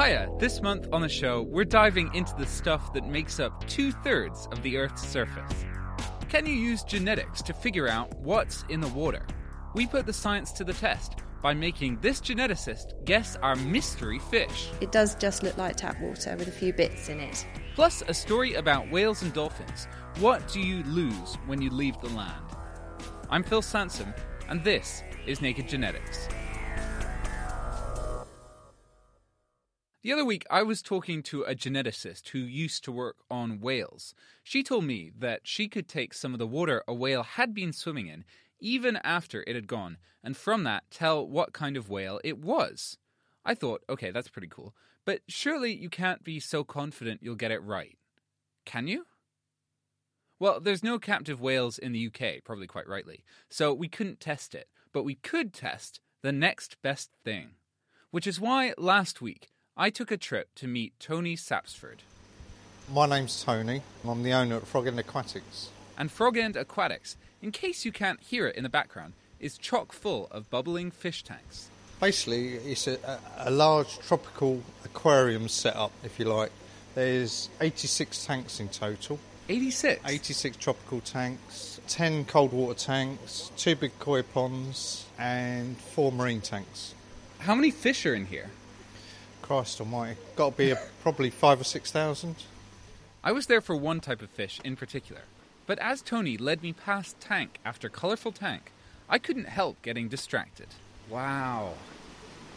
Hiya, 0.00 0.30
this 0.38 0.62
month 0.62 0.88
on 0.94 1.02
the 1.02 1.10
show, 1.10 1.42
we're 1.42 1.62
diving 1.62 2.14
into 2.14 2.34
the 2.38 2.46
stuff 2.46 2.90
that 2.94 3.06
makes 3.06 3.38
up 3.38 3.68
two 3.68 3.92
thirds 3.92 4.48
of 4.50 4.62
the 4.62 4.78
Earth's 4.78 5.06
surface. 5.06 5.66
Can 6.30 6.46
you 6.46 6.54
use 6.54 6.82
genetics 6.84 7.42
to 7.42 7.52
figure 7.52 7.86
out 7.86 8.10
what's 8.16 8.64
in 8.70 8.80
the 8.80 8.88
water? 8.88 9.26
We 9.74 9.86
put 9.86 10.06
the 10.06 10.12
science 10.14 10.52
to 10.52 10.64
the 10.64 10.72
test 10.72 11.16
by 11.42 11.52
making 11.52 12.00
this 12.00 12.18
geneticist 12.18 13.04
guess 13.04 13.36
our 13.42 13.56
mystery 13.56 14.18
fish. 14.18 14.70
It 14.80 14.90
does 14.90 15.16
just 15.16 15.42
look 15.42 15.58
like 15.58 15.76
tap 15.76 16.00
water 16.00 16.34
with 16.34 16.48
a 16.48 16.50
few 16.50 16.72
bits 16.72 17.10
in 17.10 17.20
it. 17.20 17.46
Plus, 17.74 18.02
a 18.08 18.14
story 18.14 18.54
about 18.54 18.90
whales 18.90 19.20
and 19.20 19.34
dolphins. 19.34 19.86
What 20.18 20.50
do 20.50 20.60
you 20.60 20.82
lose 20.84 21.34
when 21.44 21.60
you 21.60 21.68
leave 21.68 22.00
the 22.00 22.08
land? 22.08 22.46
I'm 23.28 23.42
Phil 23.42 23.60
Sansom, 23.60 24.14
and 24.48 24.64
this 24.64 25.02
is 25.26 25.42
Naked 25.42 25.68
Genetics. 25.68 26.26
The 30.02 30.14
other 30.14 30.24
week, 30.24 30.46
I 30.48 30.62
was 30.62 30.80
talking 30.80 31.22
to 31.24 31.42
a 31.42 31.54
geneticist 31.54 32.30
who 32.30 32.38
used 32.38 32.84
to 32.84 32.92
work 32.92 33.16
on 33.30 33.60
whales. 33.60 34.14
She 34.42 34.62
told 34.62 34.84
me 34.84 35.12
that 35.18 35.42
she 35.44 35.68
could 35.68 35.88
take 35.88 36.14
some 36.14 36.32
of 36.32 36.38
the 36.38 36.46
water 36.46 36.82
a 36.88 36.94
whale 36.94 37.22
had 37.22 37.52
been 37.52 37.74
swimming 37.74 38.06
in, 38.06 38.24
even 38.58 38.96
after 39.04 39.44
it 39.46 39.54
had 39.54 39.66
gone, 39.66 39.98
and 40.24 40.38
from 40.38 40.64
that 40.64 40.84
tell 40.90 41.26
what 41.28 41.52
kind 41.52 41.76
of 41.76 41.90
whale 41.90 42.18
it 42.24 42.38
was. 42.38 42.96
I 43.44 43.54
thought, 43.54 43.82
okay, 43.90 44.10
that's 44.10 44.30
pretty 44.30 44.48
cool. 44.48 44.74
But 45.04 45.20
surely 45.28 45.74
you 45.74 45.90
can't 45.90 46.24
be 46.24 46.40
so 46.40 46.64
confident 46.64 47.22
you'll 47.22 47.34
get 47.34 47.50
it 47.50 47.62
right. 47.62 47.98
Can 48.64 48.88
you? 48.88 49.04
Well, 50.38 50.60
there's 50.60 50.82
no 50.82 50.98
captive 50.98 51.42
whales 51.42 51.76
in 51.76 51.92
the 51.92 52.06
UK, 52.06 52.42
probably 52.42 52.66
quite 52.66 52.88
rightly, 52.88 53.22
so 53.50 53.74
we 53.74 53.88
couldn't 53.88 54.18
test 54.18 54.54
it, 54.54 54.68
but 54.94 55.04
we 55.04 55.16
could 55.16 55.52
test 55.52 56.00
the 56.22 56.32
next 56.32 56.80
best 56.80 57.10
thing. 57.22 57.56
Which 58.10 58.26
is 58.26 58.40
why 58.40 58.72
last 58.78 59.20
week 59.20 59.50
I 59.76 59.88
took 59.90 60.10
a 60.10 60.16
trip 60.16 60.54
to 60.56 60.66
meet 60.66 60.92
Tony 60.98 61.36
Sapsford. 61.36 61.98
My 62.92 63.06
name's 63.06 63.42
Tony. 63.42 63.82
I'm 64.06 64.22
the 64.22 64.32
owner 64.32 64.56
at 64.56 64.66
Frog 64.66 64.86
End 64.86 64.98
Aquatics. 64.98 65.70
And 65.96 66.10
Frog 66.10 66.36
End 66.36 66.56
Aquatics, 66.56 67.16
in 67.40 67.52
case 67.52 67.84
you 67.84 67.92
can't 67.92 68.20
hear 68.20 68.48
it 68.48 68.56
in 68.56 68.64
the 68.64 68.68
background, 68.68 69.12
is 69.38 69.56
chock 69.56 69.92
full 69.92 70.28
of 70.32 70.50
bubbling 70.50 70.90
fish 70.90 71.22
tanks. 71.22 71.70
Basically, 72.00 72.54
it's 72.54 72.88
a, 72.88 72.98
a, 73.38 73.50
large 73.50 73.98
tropical 74.00 74.62
aquarium 74.84 75.48
setup, 75.48 75.92
if 76.02 76.18
you 76.18 76.24
like. 76.26 76.50
There's 76.94 77.48
86 77.60 78.24
tanks 78.24 78.58
in 78.58 78.68
total. 78.68 79.18
86? 79.48 80.02
86 80.06 80.56
tropical 80.56 81.00
tanks, 81.00 81.80
10 81.88 82.24
cold 82.24 82.52
water 82.52 82.78
tanks, 82.78 83.50
two 83.56 83.76
big 83.76 83.98
koi 83.98 84.22
ponds, 84.22 85.06
and 85.18 85.76
four 85.76 86.10
marine 86.10 86.40
tanks. 86.40 86.94
How 87.38 87.54
many 87.54 87.70
fish 87.70 88.04
are 88.06 88.14
in 88.14 88.26
here? 88.26 88.50
Christ 89.50 89.80
almighty. 89.80 90.16
Got 90.36 90.52
to 90.52 90.56
be 90.58 90.70
a, 90.70 90.78
probably 91.02 91.28
five 91.28 91.60
or 91.60 91.64
six 91.64 91.90
thousand. 91.90 92.36
I 93.24 93.32
was 93.32 93.48
there 93.48 93.60
for 93.60 93.74
one 93.74 93.98
type 93.98 94.22
of 94.22 94.30
fish 94.30 94.60
in 94.64 94.76
particular, 94.76 95.22
but 95.66 95.76
as 95.80 96.02
Tony 96.02 96.36
led 96.36 96.62
me 96.62 96.72
past 96.72 97.18
tank 97.18 97.58
after 97.64 97.88
colourful 97.88 98.30
tank, 98.30 98.70
I 99.08 99.18
couldn't 99.18 99.48
help 99.48 99.82
getting 99.82 100.08
distracted. 100.08 100.68
Wow. 101.08 101.72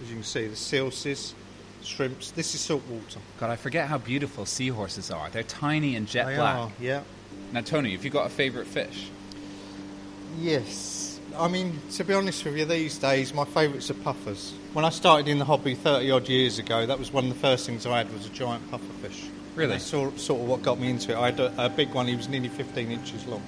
As 0.03 0.09
you 0.09 0.18
can 0.18 0.24
see, 0.24 0.46
the 0.46 0.56
seals, 0.56 1.34
shrimps. 1.82 2.30
This 2.30 2.53
is 2.53 2.62
saltwater. 2.62 3.20
God, 3.40 3.50
I 3.50 3.56
forget 3.56 3.88
how 3.88 3.98
beautiful 3.98 4.46
seahorses 4.46 5.09
are. 5.09 5.32
They're 5.32 5.42
tiny 5.42 5.96
and 5.96 6.08
jet 6.08 6.28
they 6.28 6.36
black. 6.36 6.58
Are, 6.59 6.72
yeah. 6.80 7.02
Now, 7.53 7.62
Tony, 7.62 7.94
have 7.94 8.06
you 8.06 8.12
got 8.12 8.28
a 8.28 8.30
favourite 8.30 8.68
fish? 8.68 9.09
Yes. 10.38 11.03
I 11.38 11.48
mean, 11.48 11.80
to 11.94 12.04
be 12.04 12.14
honest 12.14 12.46
with 12.46 12.58
you, 12.58 12.66
these 12.66 12.98
days 12.98 13.34
my 13.34 13.46
favourites 13.46 13.90
are 13.90 13.96
puffers. 13.96 14.54
When 14.74 14.86
I 14.86 14.90
started 14.90 15.28
in 15.28 15.40
the 15.40 15.46
hobby 15.46 15.74
30 15.76 16.12
odd 16.12 16.30
years 16.30 16.60
ago, 16.60 16.86
that 16.86 17.00
was 17.00 17.12
one 17.12 17.26
of 17.26 17.34
the 17.34 17.40
first 17.40 17.66
things 17.66 17.86
I 17.86 17.98
had 17.98 18.14
was 18.14 18.26
a 18.26 18.30
giant 18.30 18.70
puffer 18.70 18.94
fish. 19.02 19.26
Really? 19.56 19.72
That's 19.72 19.86
sort, 19.86 20.20
sort 20.20 20.42
of 20.42 20.48
what 20.48 20.62
got 20.62 20.80
me 20.80 20.90
into 20.90 21.12
it. 21.12 21.18
I 21.18 21.32
had 21.32 21.40
a, 21.40 21.66
a 21.66 21.70
big 21.70 21.94
one, 21.94 22.08
he 22.08 22.16
was 22.16 22.28
nearly 22.28 22.50
15 22.50 22.92
inches 22.92 23.26
long. 23.26 23.42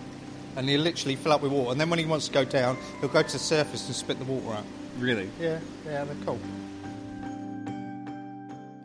And 0.56 0.70
he'll 0.70 0.82
literally 0.82 1.16
fill 1.16 1.34
up 1.34 1.42
with 1.42 1.52
water. 1.52 1.72
And 1.72 1.82
then 1.82 1.90
when 1.90 2.00
he 2.00 2.06
wants 2.06 2.28
to 2.28 2.34
go 2.34 2.46
down, 2.46 2.78
he'll 3.02 3.10
go 3.10 3.22
to 3.22 3.32
the 3.32 3.40
surface 3.40 3.86
and 3.88 3.96
spit 3.96 4.18
the 4.20 4.26
water 4.26 4.58
out. 4.58 4.66
Really? 4.98 5.30
Yeah, 5.40 5.60
yeah, 5.86 6.06
they're 6.06 6.16
cool. 6.26 6.40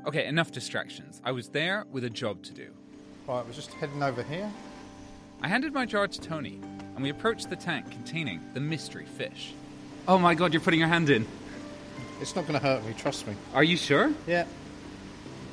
Okay, 0.07 0.27
enough 0.27 0.51
distractions. 0.51 1.21
I 1.25 1.33
was 1.33 1.49
there 1.49 1.85
with 1.91 2.05
a 2.05 2.11
job 2.11 2.43
to 2.45 2.53
do. 2.53 2.71
Right, 3.29 3.47
we're 3.47 3.53
just 3.53 3.73
heading 3.75 4.03
over 4.03 4.23
here. 4.23 4.51
I 5.43 5.49
handed 5.49 5.73
my 5.73 5.87
jar 5.87 6.09
to 6.09 6.21
Tony, 6.21 6.61
and 7.01 7.05
we 7.05 7.09
approached 7.09 7.49
the 7.49 7.57
tank 7.57 7.91
containing 7.91 8.43
the 8.53 8.61
mystery 8.61 9.07
fish. 9.07 9.55
Oh 10.07 10.19
my 10.19 10.35
god, 10.35 10.53
you're 10.53 10.61
putting 10.61 10.81
your 10.81 10.91
hand 10.91 11.09
in. 11.09 11.27
It's 12.21 12.37
not 12.37 12.47
going 12.47 12.61
to 12.61 12.63
hurt 12.63 12.85
me, 12.85 12.93
trust 12.93 13.27
me. 13.27 13.35
Are 13.55 13.65
you 13.65 13.79
sure? 13.79 14.13
Yeah. 14.27 14.45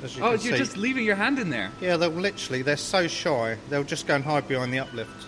You 0.02 0.22
oh, 0.22 0.32
you're 0.32 0.38
see. 0.38 0.58
just 0.58 0.76
leaving 0.76 1.06
your 1.06 1.16
hand 1.16 1.38
in 1.38 1.48
there. 1.48 1.70
Yeah, 1.80 1.96
they'll 1.96 2.10
literally, 2.10 2.60
they're 2.60 2.76
so 2.76 3.08
shy, 3.08 3.56
they'll 3.70 3.82
just 3.82 4.06
go 4.06 4.16
and 4.16 4.22
hide 4.22 4.46
behind 4.46 4.74
the 4.74 4.80
uplift. 4.80 5.26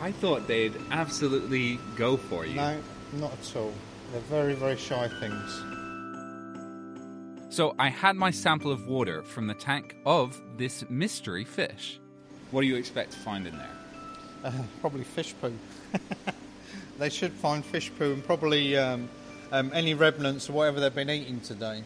I 0.00 0.10
thought 0.10 0.48
they'd 0.48 0.74
absolutely 0.90 1.78
go 1.94 2.16
for 2.16 2.44
you. 2.44 2.56
No, 2.56 2.76
not 3.12 3.34
at 3.34 3.56
all. 3.56 3.72
They're 4.10 4.20
very, 4.22 4.54
very 4.54 4.76
shy 4.76 5.06
things. 5.20 5.62
So 7.54 7.76
I 7.78 7.88
had 7.88 8.16
my 8.16 8.32
sample 8.32 8.72
of 8.72 8.88
water 8.88 9.22
from 9.22 9.46
the 9.46 9.54
tank 9.54 9.94
of 10.04 10.42
this 10.56 10.84
mystery 10.90 11.44
fish. 11.44 12.00
What 12.50 12.62
do 12.62 12.66
you 12.66 12.74
expect 12.74 13.12
to 13.12 13.18
find 13.20 13.46
in 13.46 13.56
there? 13.56 13.70
Probably 14.80 15.04
fish 15.04 15.34
poo. 15.40 15.52
they 16.98 17.08
should 17.08 17.32
find 17.32 17.64
fish 17.64 17.90
poo 17.98 18.12
and 18.12 18.24
probably 18.24 18.76
um, 18.76 19.08
um, 19.52 19.70
any 19.74 19.94
remnants 19.94 20.48
of 20.48 20.54
whatever 20.54 20.80
they've 20.80 20.94
been 20.94 21.10
eating 21.10 21.40
today. 21.40 21.82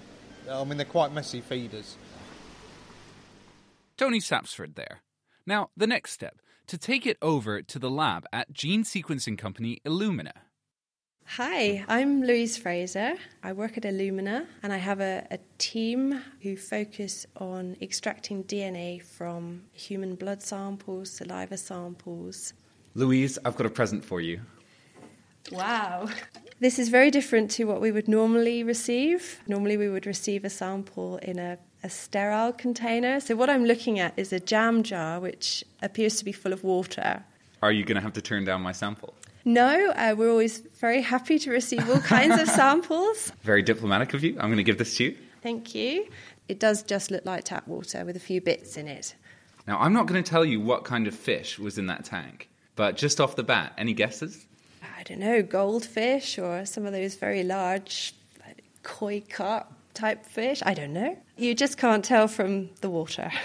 I 0.50 0.64
mean, 0.64 0.76
they're 0.78 0.86
quite 0.86 1.12
messy 1.12 1.40
feeders. 1.40 1.96
Tony 3.96 4.20
Sapsford 4.20 4.74
there. 4.74 5.02
Now, 5.46 5.70
the 5.76 5.86
next 5.86 6.12
step 6.12 6.40
to 6.68 6.78
take 6.78 7.06
it 7.06 7.16
over 7.22 7.62
to 7.62 7.78
the 7.78 7.90
lab 7.90 8.26
at 8.32 8.52
gene 8.52 8.84
sequencing 8.84 9.36
company 9.36 9.80
Illumina. 9.86 10.32
Hi, 11.32 11.84
I'm 11.88 12.22
Louise 12.22 12.56
Fraser. 12.56 13.14
I 13.42 13.52
work 13.52 13.76
at 13.76 13.82
Illumina 13.82 14.46
and 14.62 14.72
I 14.72 14.78
have 14.78 15.00
a, 15.00 15.26
a, 15.30 15.38
team 15.58 16.22
who 16.40 16.56
focus 16.56 17.26
on 17.36 17.76
extracting 17.82 18.44
DNA 18.44 19.02
from 19.02 19.62
human 19.72 20.14
blood 20.14 20.42
samples, 20.42 21.10
saliva 21.10 21.58
samples. 21.58 22.54
Louise, 22.94 23.38
I've 23.44 23.56
got 23.56 23.66
a 23.66 23.70
present 23.70 24.06
for 24.06 24.22
you. 24.22 24.40
Wow. 25.52 26.08
This 26.60 26.78
is 26.78 26.88
very 26.88 27.10
different 27.10 27.50
to 27.52 27.64
what 27.64 27.82
we 27.82 27.92
would 27.92 28.08
normally 28.08 28.64
receive. 28.64 29.40
Normally, 29.46 29.76
we 29.76 29.90
would 29.90 30.06
receive 30.06 30.46
a 30.46 30.50
sample 30.50 31.18
in 31.18 31.38
a, 31.38 31.58
a 31.84 31.90
sterile 31.90 32.52
container. 32.54 33.20
So, 33.20 33.36
what 33.36 33.50
I'm 33.50 33.66
looking 33.66 34.00
at 34.00 34.14
is 34.16 34.32
a 34.32 34.40
jam 34.40 34.82
jar 34.82 35.20
which 35.20 35.62
appears 35.82 36.16
to 36.16 36.24
be 36.24 36.32
full 36.32 36.54
of 36.54 36.64
water. 36.64 37.22
Are 37.62 37.70
you 37.70 37.84
going 37.84 37.96
to 37.96 38.02
have 38.02 38.14
to 38.14 38.22
turn 38.22 38.44
down 38.44 38.62
my 38.62 38.72
sample? 38.72 39.14
No, 39.44 39.90
uh, 39.90 40.14
we're 40.16 40.30
always 40.30 40.58
very 40.58 41.00
happy 41.00 41.38
to 41.38 41.50
receive 41.50 41.88
all 41.88 42.00
kinds 42.00 42.40
of 42.40 42.48
samples. 42.54 43.32
Very 43.42 43.62
diplomatic 43.62 44.14
of 44.14 44.22
you. 44.22 44.36
I'm 44.38 44.48
going 44.48 44.58
to 44.58 44.64
give 44.64 44.78
this 44.78 44.96
to 44.96 45.04
you. 45.04 45.18
Thank 45.42 45.74
you. 45.74 46.08
It 46.48 46.60
does 46.60 46.82
just 46.82 47.10
look 47.10 47.24
like 47.24 47.44
tap 47.44 47.66
water 47.68 48.04
with 48.04 48.16
a 48.16 48.20
few 48.20 48.40
bits 48.40 48.76
in 48.76 48.88
it. 48.88 49.14
Now, 49.66 49.78
I'm 49.78 49.92
not 49.92 50.06
going 50.06 50.22
to 50.22 50.28
tell 50.28 50.44
you 50.44 50.60
what 50.60 50.84
kind 50.84 51.06
of 51.06 51.14
fish 51.14 51.58
was 51.58 51.78
in 51.78 51.86
that 51.86 52.04
tank, 52.04 52.48
but 52.74 52.96
just 52.96 53.20
off 53.20 53.36
the 53.36 53.42
bat, 53.42 53.74
any 53.76 53.92
guesses? 53.92 54.46
I 54.98 55.02
don't 55.02 55.20
know, 55.20 55.42
goldfish 55.42 56.38
or 56.38 56.64
some 56.64 56.86
of 56.86 56.92
those 56.92 57.14
very 57.16 57.42
large 57.42 58.14
like, 58.44 58.64
koi 58.82 59.20
carp 59.28 59.72
type 59.94 60.24
fish. 60.24 60.62
I 60.64 60.74
don't 60.74 60.92
know. 60.92 61.18
You 61.36 61.54
just 61.54 61.76
can't 61.76 62.04
tell 62.04 62.28
from 62.28 62.70
the 62.80 62.90
water. 62.90 63.30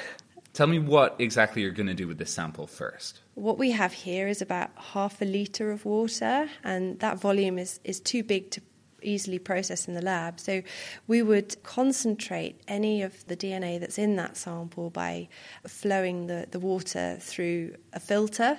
Tell 0.53 0.67
me 0.67 0.77
what 0.77 1.15
exactly 1.17 1.63
you're 1.63 1.71
going 1.71 1.87
to 1.87 1.95
do 1.95 2.07
with 2.07 2.19
this 2.19 2.31
sample 2.31 2.67
first. 2.67 3.21
What 3.33 3.57
we 3.57 3.71
have 3.71 3.91
here 3.91 4.27
is 4.27 4.39
about 4.41 4.69
half 4.77 5.19
a 5.19 5.25
litre 5.25 5.71
of 5.71 5.83
water, 5.83 6.47
and 6.63 6.99
that 6.99 7.19
volume 7.19 7.57
is, 7.57 7.79
is 7.83 7.99
too 7.99 8.23
big 8.23 8.51
to 8.51 8.61
easily 9.01 9.39
process 9.39 9.87
in 9.87 9.93
the 9.93 10.01
lab. 10.01 10.39
So 10.39 10.61
we 11.07 11.21
would 11.21 11.61
concentrate 11.63 12.61
any 12.67 13.01
of 13.01 13.25
the 13.27 13.35
DNA 13.35 13.79
that's 13.79 13.97
in 13.97 14.15
that 14.17 14.37
sample 14.37 14.89
by 14.89 15.27
flowing 15.67 16.27
the, 16.27 16.47
the 16.49 16.59
water 16.59 17.17
through 17.19 17.75
a 17.93 17.99
filter. 17.99 18.57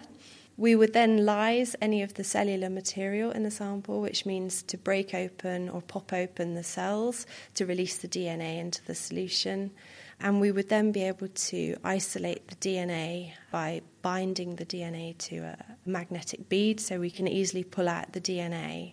We 0.57 0.77
would 0.77 0.93
then 0.93 1.25
lyse 1.25 1.75
any 1.81 2.03
of 2.03 2.15
the 2.15 2.23
cellular 2.23 2.71
material 2.71 3.33
in 3.33 3.43
the 3.43 3.51
sample, 3.51 4.01
which 4.01 4.25
means 4.25 4.63
to 4.65 4.79
break 4.79 5.13
open 5.13 5.69
or 5.69 5.83
pop 5.83 6.13
open 6.13 6.55
the 6.55 6.63
cells 6.63 7.27
to 7.55 7.67
release 7.67 7.99
the 7.99 8.09
DNA 8.09 8.59
into 8.59 8.85
the 8.85 8.95
solution. 8.95 9.73
And 10.21 10.41
we 10.41 10.53
would 10.53 10.69
then 10.69 10.93
be 10.93 11.03
able 11.03 11.27
to 11.29 11.77
isolate 11.83 12.47
the 12.47 12.55
DNA 12.57 13.33
by 13.51 13.83
binding 14.03 14.57
the 14.57 14.65
DNA 14.65 15.19
to 15.19 15.39
a 15.39 15.57
magnetic 15.85 16.49
bead 16.49 16.79
so 16.79 17.01
we 17.01 17.11
can 17.11 17.27
easily 17.27 17.65
pull 17.65 17.89
out 17.89 18.13
the 18.13 18.21
DNA. 18.21 18.93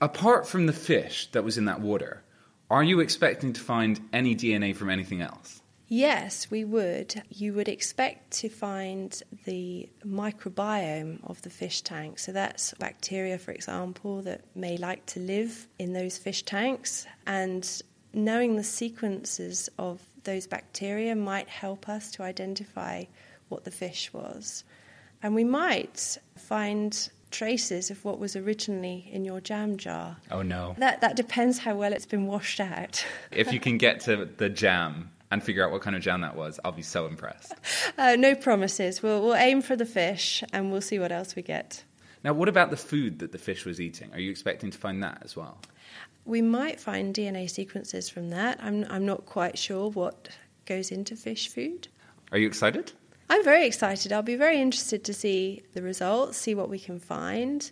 Apart 0.00 0.48
from 0.48 0.66
the 0.66 0.72
fish 0.72 1.30
that 1.32 1.44
was 1.44 1.58
in 1.58 1.66
that 1.66 1.80
water, 1.80 2.22
are 2.70 2.82
you 2.82 3.00
expecting 3.00 3.52
to 3.52 3.60
find 3.60 4.00
any 4.14 4.34
DNA 4.34 4.74
from 4.74 4.88
anything 4.88 5.20
else? 5.20 5.61
Yes, 5.92 6.50
we 6.50 6.64
would. 6.64 7.22
You 7.28 7.52
would 7.52 7.68
expect 7.68 8.30
to 8.38 8.48
find 8.48 9.22
the 9.44 9.90
microbiome 10.06 11.18
of 11.22 11.42
the 11.42 11.50
fish 11.50 11.82
tank. 11.82 12.18
So 12.18 12.32
that's 12.32 12.72
bacteria, 12.78 13.36
for 13.36 13.50
example, 13.50 14.22
that 14.22 14.40
may 14.54 14.78
like 14.78 15.04
to 15.08 15.20
live 15.20 15.68
in 15.78 15.92
those 15.92 16.16
fish 16.16 16.44
tanks. 16.44 17.06
And 17.26 17.68
knowing 18.14 18.56
the 18.56 18.64
sequences 18.64 19.68
of 19.78 20.00
those 20.24 20.46
bacteria 20.46 21.14
might 21.14 21.50
help 21.50 21.90
us 21.90 22.10
to 22.12 22.22
identify 22.22 23.04
what 23.50 23.64
the 23.64 23.70
fish 23.70 24.14
was. 24.14 24.64
And 25.22 25.34
we 25.34 25.44
might 25.44 26.16
find 26.38 27.10
traces 27.30 27.90
of 27.90 28.02
what 28.02 28.18
was 28.18 28.34
originally 28.34 29.10
in 29.12 29.26
your 29.26 29.42
jam 29.42 29.76
jar. 29.76 30.16
Oh 30.30 30.40
no. 30.40 30.74
That 30.78 31.02
that 31.02 31.16
depends 31.16 31.58
how 31.58 31.74
well 31.74 31.92
it's 31.92 32.06
been 32.06 32.26
washed 32.26 32.60
out. 32.60 33.04
if 33.30 33.52
you 33.52 33.60
can 33.60 33.76
get 33.76 34.00
to 34.00 34.24
the 34.24 34.48
jam, 34.48 35.10
and 35.32 35.42
figure 35.42 35.64
out 35.64 35.72
what 35.72 35.80
kind 35.80 35.96
of 35.96 36.02
jam 36.02 36.20
that 36.20 36.36
was, 36.36 36.60
I'll 36.62 36.72
be 36.72 36.82
so 36.82 37.06
impressed. 37.06 37.54
Uh, 37.98 38.16
no 38.16 38.34
promises. 38.34 39.02
We'll, 39.02 39.22
we'll 39.22 39.34
aim 39.34 39.60
for 39.62 39.76
the 39.76 39.86
fish 39.86 40.42
and 40.52 40.72
we'll 40.72 40.80
see 40.80 40.98
what 40.98 41.12
else 41.12 41.36
we 41.36 41.42
get. 41.42 41.84
Now, 42.24 42.32
what 42.32 42.48
about 42.48 42.70
the 42.70 42.76
food 42.76 43.18
that 43.20 43.32
the 43.32 43.38
fish 43.38 43.64
was 43.64 43.80
eating? 43.80 44.10
Are 44.12 44.18
you 44.18 44.30
expecting 44.30 44.70
to 44.70 44.78
find 44.78 45.02
that 45.02 45.18
as 45.22 45.36
well? 45.36 45.58
We 46.24 46.42
might 46.42 46.80
find 46.80 47.14
DNA 47.14 47.50
sequences 47.50 48.08
from 48.08 48.30
that. 48.30 48.58
I'm, 48.62 48.86
I'm 48.88 49.04
not 49.04 49.26
quite 49.26 49.58
sure 49.58 49.90
what 49.90 50.28
goes 50.66 50.90
into 50.90 51.16
fish 51.16 51.48
food. 51.48 51.88
Are 52.32 52.38
you 52.38 52.46
excited? 52.46 52.92
I'm 53.28 53.44
very 53.44 53.66
excited. 53.66 54.12
I'll 54.12 54.22
be 54.22 54.36
very 54.36 54.60
interested 54.60 55.04
to 55.04 55.14
see 55.14 55.62
the 55.74 55.82
results, 55.82 56.38
see 56.38 56.54
what 56.54 56.68
we 56.68 56.78
can 56.78 56.98
find. 56.98 57.70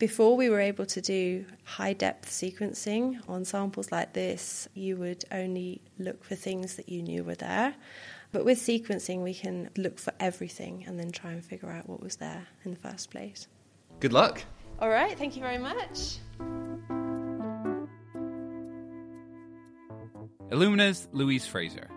Before 0.00 0.34
we 0.34 0.48
were 0.48 0.60
able 0.60 0.86
to 0.86 1.02
do 1.02 1.44
high 1.62 1.92
depth 1.92 2.30
sequencing 2.30 3.20
on 3.28 3.44
samples 3.44 3.92
like 3.92 4.14
this, 4.14 4.66
you 4.72 4.96
would 4.96 5.26
only 5.30 5.82
look 5.98 6.24
for 6.24 6.34
things 6.34 6.76
that 6.76 6.88
you 6.88 7.02
knew 7.02 7.22
were 7.22 7.34
there. 7.34 7.74
But 8.32 8.46
with 8.46 8.58
sequencing, 8.58 9.22
we 9.22 9.34
can 9.34 9.68
look 9.76 9.98
for 9.98 10.14
everything 10.18 10.84
and 10.86 10.98
then 10.98 11.12
try 11.12 11.32
and 11.32 11.44
figure 11.44 11.70
out 11.70 11.86
what 11.86 12.00
was 12.00 12.16
there 12.16 12.46
in 12.64 12.70
the 12.70 12.78
first 12.78 13.10
place. 13.10 13.46
Good 13.98 14.14
luck. 14.14 14.42
All 14.78 14.88
right, 14.88 15.18
thank 15.18 15.36
you 15.36 15.42
very 15.42 15.58
much. 15.58 16.16
Illumina's 20.50 21.08
Louise 21.12 21.46
Fraser. 21.46 21.90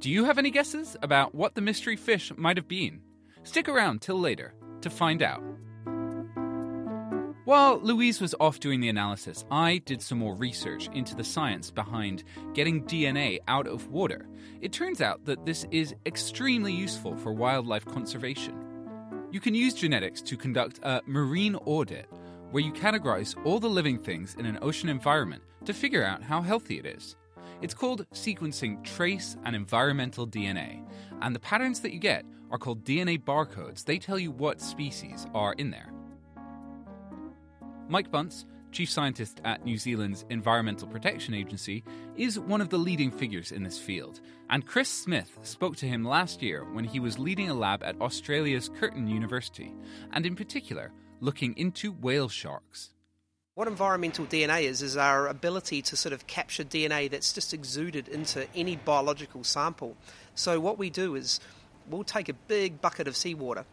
Do 0.00 0.10
you 0.10 0.24
have 0.24 0.38
any 0.38 0.50
guesses 0.50 0.96
about 1.00 1.32
what 1.32 1.54
the 1.54 1.60
mystery 1.60 1.94
fish 1.94 2.32
might 2.36 2.56
have 2.56 2.66
been? 2.66 3.02
Stick 3.44 3.68
around 3.68 4.02
till 4.02 4.18
later 4.18 4.52
to 4.80 4.90
find 4.90 5.22
out. 5.22 5.44
While 7.46 7.78
Louise 7.78 8.20
was 8.20 8.34
off 8.40 8.58
doing 8.58 8.80
the 8.80 8.88
analysis, 8.88 9.44
I 9.52 9.78
did 9.86 10.02
some 10.02 10.18
more 10.18 10.34
research 10.34 10.88
into 10.92 11.14
the 11.14 11.22
science 11.22 11.70
behind 11.70 12.24
getting 12.54 12.82
DNA 12.82 13.38
out 13.46 13.68
of 13.68 13.86
water. 13.86 14.26
It 14.60 14.72
turns 14.72 15.00
out 15.00 15.24
that 15.26 15.46
this 15.46 15.64
is 15.70 15.94
extremely 16.06 16.72
useful 16.72 17.16
for 17.16 17.32
wildlife 17.32 17.84
conservation. 17.84 18.56
You 19.30 19.38
can 19.38 19.54
use 19.54 19.74
genetics 19.74 20.22
to 20.22 20.36
conduct 20.36 20.80
a 20.82 21.02
marine 21.06 21.54
audit 21.54 22.10
where 22.50 22.64
you 22.64 22.72
categorize 22.72 23.36
all 23.46 23.60
the 23.60 23.70
living 23.70 24.00
things 24.00 24.34
in 24.34 24.44
an 24.44 24.58
ocean 24.60 24.88
environment 24.88 25.44
to 25.66 25.72
figure 25.72 26.02
out 26.02 26.24
how 26.24 26.42
healthy 26.42 26.80
it 26.80 26.86
is. 26.86 27.14
It's 27.62 27.74
called 27.74 28.10
sequencing 28.10 28.82
trace 28.82 29.36
and 29.44 29.54
environmental 29.54 30.26
DNA, 30.26 30.84
and 31.22 31.32
the 31.32 31.38
patterns 31.38 31.78
that 31.82 31.92
you 31.92 32.00
get 32.00 32.24
are 32.50 32.58
called 32.58 32.82
DNA 32.82 33.22
barcodes. 33.22 33.84
They 33.84 33.98
tell 33.98 34.18
you 34.18 34.32
what 34.32 34.60
species 34.60 35.28
are 35.32 35.52
in 35.52 35.70
there. 35.70 35.92
Mike 37.88 38.10
Bunce, 38.10 38.46
Chief 38.72 38.90
Scientist 38.90 39.40
at 39.44 39.64
New 39.64 39.78
Zealand's 39.78 40.24
Environmental 40.28 40.88
Protection 40.88 41.34
Agency, 41.34 41.84
is 42.16 42.38
one 42.38 42.60
of 42.60 42.68
the 42.68 42.78
leading 42.78 43.12
figures 43.12 43.52
in 43.52 43.62
this 43.62 43.78
field. 43.78 44.20
And 44.50 44.66
Chris 44.66 44.88
Smith 44.88 45.38
spoke 45.42 45.76
to 45.76 45.86
him 45.86 46.04
last 46.04 46.42
year 46.42 46.64
when 46.72 46.84
he 46.84 46.98
was 46.98 47.18
leading 47.18 47.48
a 47.48 47.54
lab 47.54 47.84
at 47.84 48.00
Australia's 48.00 48.70
Curtin 48.80 49.06
University, 49.06 49.72
and 50.12 50.26
in 50.26 50.34
particular, 50.34 50.92
looking 51.20 51.56
into 51.56 51.92
whale 51.92 52.28
sharks. 52.28 52.90
What 53.54 53.68
environmental 53.68 54.26
DNA 54.26 54.64
is, 54.64 54.82
is 54.82 54.96
our 54.96 55.28
ability 55.28 55.80
to 55.82 55.96
sort 55.96 56.12
of 56.12 56.26
capture 56.26 56.64
DNA 56.64 57.08
that's 57.08 57.32
just 57.32 57.54
exuded 57.54 58.08
into 58.08 58.46
any 58.54 58.76
biological 58.76 59.44
sample. 59.44 59.96
So, 60.34 60.60
what 60.60 60.76
we 60.76 60.90
do 60.90 61.14
is 61.14 61.40
we'll 61.88 62.04
take 62.04 62.28
a 62.28 62.34
big 62.34 62.80
bucket 62.80 63.08
of 63.08 63.16
seawater, 63.16 63.64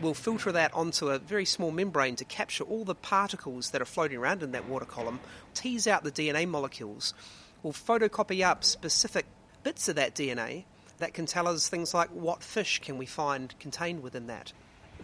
we'll 0.00 0.14
filter 0.14 0.52
that 0.52 0.72
onto 0.74 1.08
a 1.08 1.18
very 1.18 1.44
small 1.44 1.70
membrane 1.70 2.16
to 2.16 2.24
capture 2.24 2.64
all 2.64 2.84
the 2.84 2.94
particles 2.94 3.70
that 3.70 3.82
are 3.82 3.86
floating 3.86 4.18
around 4.18 4.42
in 4.42 4.52
that 4.52 4.68
water 4.68 4.84
column, 4.84 5.20
tease 5.54 5.86
out 5.86 6.04
the 6.04 6.12
DNA 6.12 6.46
molecules, 6.48 7.14
we'll 7.62 7.72
photocopy 7.72 8.44
up 8.44 8.64
specific 8.64 9.26
bits 9.62 9.88
of 9.88 9.96
that 9.96 10.14
DNA 10.14 10.64
that 10.98 11.14
can 11.14 11.26
tell 11.26 11.48
us 11.48 11.68
things 11.68 11.94
like 11.94 12.10
what 12.10 12.42
fish 12.42 12.80
can 12.80 12.98
we 12.98 13.06
find 13.06 13.54
contained 13.58 14.02
within 14.02 14.26
that. 14.26 14.52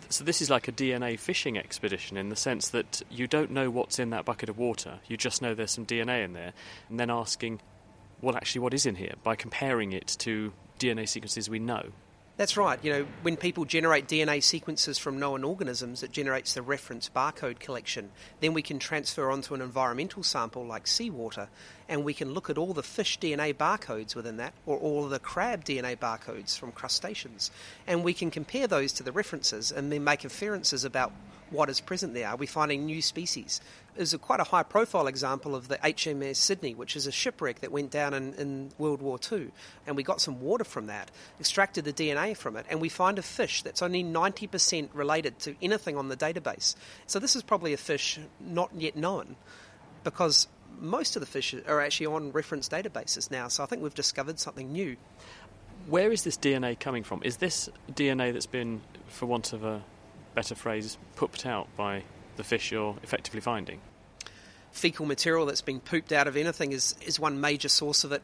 So 0.08 0.24
this 0.24 0.42
is 0.42 0.50
like 0.50 0.68
a 0.68 0.72
DNA 0.72 1.18
fishing 1.18 1.56
expedition 1.58 2.16
in 2.16 2.28
the 2.28 2.36
sense 2.36 2.68
that 2.68 3.02
you 3.10 3.26
don't 3.26 3.50
know 3.50 3.70
what's 3.70 3.98
in 3.98 4.10
that 4.10 4.24
bucket 4.24 4.48
of 4.48 4.58
water. 4.58 5.00
You 5.08 5.16
just 5.16 5.42
know 5.42 5.54
there's 5.54 5.70
some 5.70 5.86
DNA 5.86 6.24
in 6.24 6.32
there, 6.32 6.52
and 6.88 7.00
then 7.00 7.10
asking, 7.10 7.60
well, 8.20 8.36
actually, 8.36 8.60
what 8.60 8.74
is 8.74 8.86
in 8.86 8.96
here 8.96 9.14
by 9.22 9.36
comparing 9.36 9.92
it 9.92 10.06
to 10.18 10.52
DNA 10.78 11.08
sequences 11.08 11.48
we 11.48 11.58
know. 11.58 11.92
That's 12.36 12.58
right. 12.58 12.78
You 12.84 12.92
know, 12.92 13.06
when 13.22 13.38
people 13.38 13.64
generate 13.64 14.08
DNA 14.08 14.42
sequences 14.42 14.98
from 14.98 15.18
known 15.18 15.42
organisms, 15.42 16.02
it 16.02 16.12
generates 16.12 16.52
the 16.52 16.60
reference 16.60 17.08
barcode 17.08 17.60
collection. 17.60 18.10
Then 18.40 18.52
we 18.52 18.60
can 18.60 18.78
transfer 18.78 19.30
onto 19.30 19.54
an 19.54 19.62
environmental 19.62 20.22
sample 20.22 20.66
like 20.66 20.86
seawater, 20.86 21.48
and 21.88 22.04
we 22.04 22.12
can 22.12 22.34
look 22.34 22.50
at 22.50 22.58
all 22.58 22.74
the 22.74 22.82
fish 22.82 23.18
DNA 23.18 23.54
barcodes 23.54 24.14
within 24.14 24.36
that, 24.36 24.52
or 24.66 24.76
all 24.76 25.08
the 25.08 25.18
crab 25.18 25.64
DNA 25.64 25.96
barcodes 25.96 26.58
from 26.58 26.72
crustaceans, 26.72 27.50
and 27.86 28.04
we 28.04 28.12
can 28.12 28.30
compare 28.30 28.66
those 28.66 28.92
to 28.92 29.02
the 29.02 29.12
references 29.12 29.72
and 29.72 29.90
then 29.90 30.04
make 30.04 30.22
inferences 30.22 30.84
about 30.84 31.12
what 31.56 31.70
is 31.70 31.80
present 31.80 32.14
there. 32.14 32.28
Are 32.28 32.36
we 32.36 32.46
finding 32.46 32.84
new 32.84 33.02
species? 33.02 33.60
Is 33.96 34.12
a 34.12 34.18
quite 34.18 34.40
a 34.40 34.44
high 34.44 34.62
profile 34.62 35.06
example 35.06 35.54
of 35.54 35.68
the 35.68 35.76
HMS 35.76 36.36
Sydney, 36.36 36.74
which 36.74 36.96
is 36.96 37.06
a 37.06 37.12
shipwreck 37.12 37.60
that 37.60 37.72
went 37.72 37.90
down 37.90 38.12
in, 38.12 38.34
in 38.34 38.70
World 38.76 39.00
War 39.00 39.18
II. 39.32 39.48
And 39.86 39.96
we 39.96 40.02
got 40.02 40.20
some 40.20 40.40
water 40.40 40.64
from 40.64 40.86
that, 40.86 41.10
extracted 41.40 41.84
the 41.84 41.92
DNA 41.92 42.36
from 42.36 42.56
it, 42.56 42.66
and 42.68 42.80
we 42.80 42.90
find 42.90 43.18
a 43.18 43.22
fish 43.22 43.62
that's 43.62 43.80
only 43.82 44.04
90% 44.04 44.90
related 44.92 45.38
to 45.40 45.56
anything 45.62 45.96
on 45.96 46.08
the 46.08 46.16
database. 46.16 46.76
So 47.06 47.18
this 47.18 47.34
is 47.34 47.42
probably 47.42 47.72
a 47.72 47.78
fish 47.78 48.20
not 48.38 48.70
yet 48.76 48.94
known 48.94 49.36
because 50.04 50.46
most 50.78 51.16
of 51.16 51.20
the 51.20 51.26
fish 51.26 51.54
are 51.66 51.80
actually 51.80 52.06
on 52.06 52.32
reference 52.32 52.68
databases 52.68 53.30
now. 53.30 53.48
So 53.48 53.62
I 53.62 53.66
think 53.66 53.82
we've 53.82 53.94
discovered 53.94 54.38
something 54.38 54.72
new. 54.72 54.96
Where 55.86 56.12
is 56.12 56.22
this 56.22 56.36
DNA 56.36 56.78
coming 56.78 57.02
from? 57.02 57.22
Is 57.22 57.38
this 57.38 57.70
DNA 57.90 58.32
that's 58.32 58.46
been, 58.46 58.82
for 59.08 59.26
want 59.26 59.52
of 59.52 59.64
a 59.64 59.82
better 60.36 60.54
phrase, 60.54 60.98
pooped 61.16 61.44
out 61.44 61.66
by 61.76 62.04
the 62.36 62.44
fish 62.44 62.70
you're 62.70 62.96
effectively 63.02 63.40
finding? 63.40 63.80
Fecal 64.70 65.06
material 65.06 65.46
that's 65.46 65.62
been 65.62 65.80
pooped 65.80 66.12
out 66.12 66.28
of 66.28 66.36
anything 66.36 66.70
is, 66.70 66.94
is 67.04 67.18
one 67.18 67.40
major 67.40 67.68
source 67.68 68.04
of 68.04 68.12
it. 68.12 68.22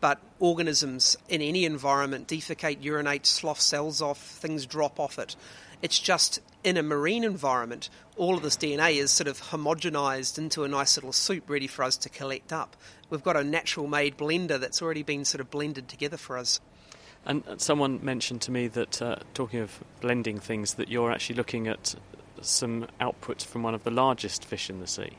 But 0.00 0.20
organisms 0.40 1.16
in 1.28 1.40
any 1.40 1.64
environment 1.64 2.26
defecate, 2.26 2.82
urinate, 2.82 3.24
slough 3.24 3.60
cells 3.60 4.02
off, 4.02 4.18
things 4.18 4.66
drop 4.66 4.98
off 4.98 5.18
it. 5.18 5.36
It's 5.80 5.98
just 5.98 6.40
in 6.64 6.76
a 6.76 6.82
marine 6.82 7.24
environment, 7.24 7.90
all 8.16 8.36
of 8.36 8.42
this 8.42 8.56
DNA 8.56 8.96
is 8.96 9.10
sort 9.10 9.28
of 9.28 9.40
homogenized 9.40 10.38
into 10.38 10.64
a 10.64 10.68
nice 10.68 10.96
little 10.96 11.12
soup 11.12 11.48
ready 11.48 11.66
for 11.66 11.84
us 11.84 11.96
to 11.98 12.08
collect 12.08 12.52
up. 12.52 12.76
We've 13.10 13.22
got 13.22 13.36
a 13.36 13.44
natural 13.44 13.86
made 13.86 14.16
blender 14.16 14.58
that's 14.58 14.80
already 14.80 15.02
been 15.02 15.24
sort 15.24 15.40
of 15.40 15.50
blended 15.50 15.88
together 15.88 16.16
for 16.16 16.38
us. 16.38 16.60
And 17.26 17.42
someone 17.56 18.04
mentioned 18.04 18.42
to 18.42 18.50
me 18.50 18.68
that, 18.68 19.00
uh, 19.00 19.16
talking 19.32 19.60
of 19.60 19.82
blending 20.00 20.38
things, 20.40 20.74
that 20.74 20.88
you're 20.88 21.10
actually 21.10 21.36
looking 21.36 21.68
at 21.68 21.94
some 22.42 22.86
output 23.00 23.42
from 23.42 23.62
one 23.62 23.74
of 23.74 23.84
the 23.84 23.90
largest 23.90 24.44
fish 24.44 24.68
in 24.68 24.80
the 24.80 24.86
sea. 24.86 25.12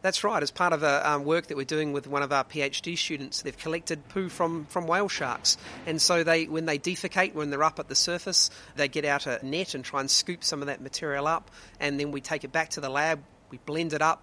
That's 0.00 0.22
right. 0.22 0.42
As 0.42 0.52
part 0.52 0.72
of 0.72 0.84
a 0.84 1.10
um, 1.10 1.24
work 1.24 1.48
that 1.48 1.56
we're 1.56 1.64
doing 1.64 1.92
with 1.92 2.06
one 2.06 2.22
of 2.22 2.32
our 2.32 2.44
PhD 2.44 2.96
students, 2.96 3.42
they've 3.42 3.58
collected 3.58 4.08
poo 4.08 4.28
from, 4.28 4.64
from 4.66 4.86
whale 4.86 5.08
sharks, 5.08 5.56
and 5.86 6.00
so 6.00 6.22
they 6.22 6.44
when 6.44 6.66
they 6.66 6.78
defecate 6.78 7.34
when 7.34 7.50
they're 7.50 7.64
up 7.64 7.80
at 7.80 7.88
the 7.88 7.96
surface, 7.96 8.50
they 8.76 8.86
get 8.86 9.04
out 9.04 9.26
a 9.26 9.44
net 9.44 9.74
and 9.74 9.84
try 9.84 9.98
and 9.98 10.08
scoop 10.08 10.44
some 10.44 10.60
of 10.60 10.66
that 10.66 10.80
material 10.80 11.26
up, 11.26 11.50
and 11.80 11.98
then 11.98 12.12
we 12.12 12.20
take 12.20 12.44
it 12.44 12.52
back 12.52 12.70
to 12.70 12.80
the 12.80 12.88
lab, 12.88 13.20
we 13.50 13.58
blend 13.66 13.92
it 13.92 14.00
up, 14.00 14.22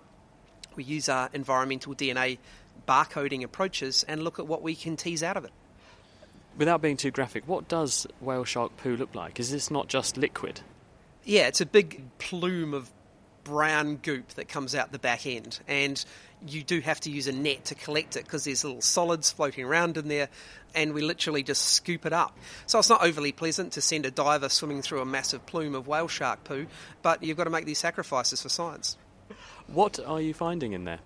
we 0.78 0.86
use 0.86 1.10
our 1.10 1.30
environmental 1.34 1.94
DNA 1.94 2.38
barcoding 2.88 3.44
approaches, 3.44 4.06
and 4.08 4.24
look 4.24 4.40
at 4.40 4.48
what 4.48 4.62
we 4.62 4.76
can 4.76 4.96
tease 4.96 5.24
out 5.24 5.36
of 5.36 5.44
it. 5.44 5.52
Without 6.58 6.82
being 6.82 6.98
too 6.98 7.12
graphic, 7.12 7.48
what 7.48 7.68
does 7.68 8.08
whale 8.22 8.46
shark 8.46 8.78
poo 8.78 8.96
look 8.96 9.14
like? 9.14 9.40
Is 9.40 9.52
this 9.52 9.70
not 9.70 9.88
just 9.88 10.16
liquid? 10.18 10.62
Yeah, 11.24 11.48
it's 11.48 11.62
a 11.62 11.66
big 11.66 12.04
plume 12.18 12.74
of 12.74 12.90
brown 13.44 13.98
goop 13.98 14.30
that 14.30 14.48
comes 14.48 14.74
out 14.74 14.92
the 14.92 15.00
back 15.00 15.26
end, 15.26 15.60
and 15.68 16.04
you 16.48 16.64
do 16.64 16.80
have 16.80 17.00
to 17.02 17.12
use 17.12 17.28
a 17.28 17.32
net 17.32 17.66
to 17.66 17.76
collect 17.76 18.16
it 18.16 18.24
because 18.24 18.44
there's 18.44 18.64
little 18.64 18.82
solids 18.82 19.32
floating 19.32 19.66
around 19.66 19.98
in 19.98 20.08
there, 20.08 20.30
and 20.74 20.94
we 20.94 21.02
literally 21.02 21.44
just 21.44 21.62
scoop 21.62 22.06
it 22.06 22.14
up. 22.14 22.38
So 22.68 22.80
it's 22.80 22.90
not 22.90 23.04
overly 23.04 23.32
pleasant 23.32 23.74
to 23.74 23.82
send 23.82 24.06
a 24.06 24.12
diver 24.12 24.50
swimming 24.50 24.82
through 24.82 25.02
a 25.02 25.06
massive 25.06 25.46
plume 25.46 25.76
of 25.76 25.88
whale 25.88 26.08
shark 26.08 26.44
poo, 26.44 26.68
but 27.02 27.24
you've 27.24 27.38
got 27.38 27.46
to 27.46 27.50
make 27.50 27.66
these 27.66 27.80
sacrifices 27.80 28.42
for 28.42 28.50
science. 28.50 28.98
What 29.68 30.00
are 30.00 30.22
you 30.22 30.34
finding 30.34 30.74
in 30.74 30.86
there? 30.86 31.00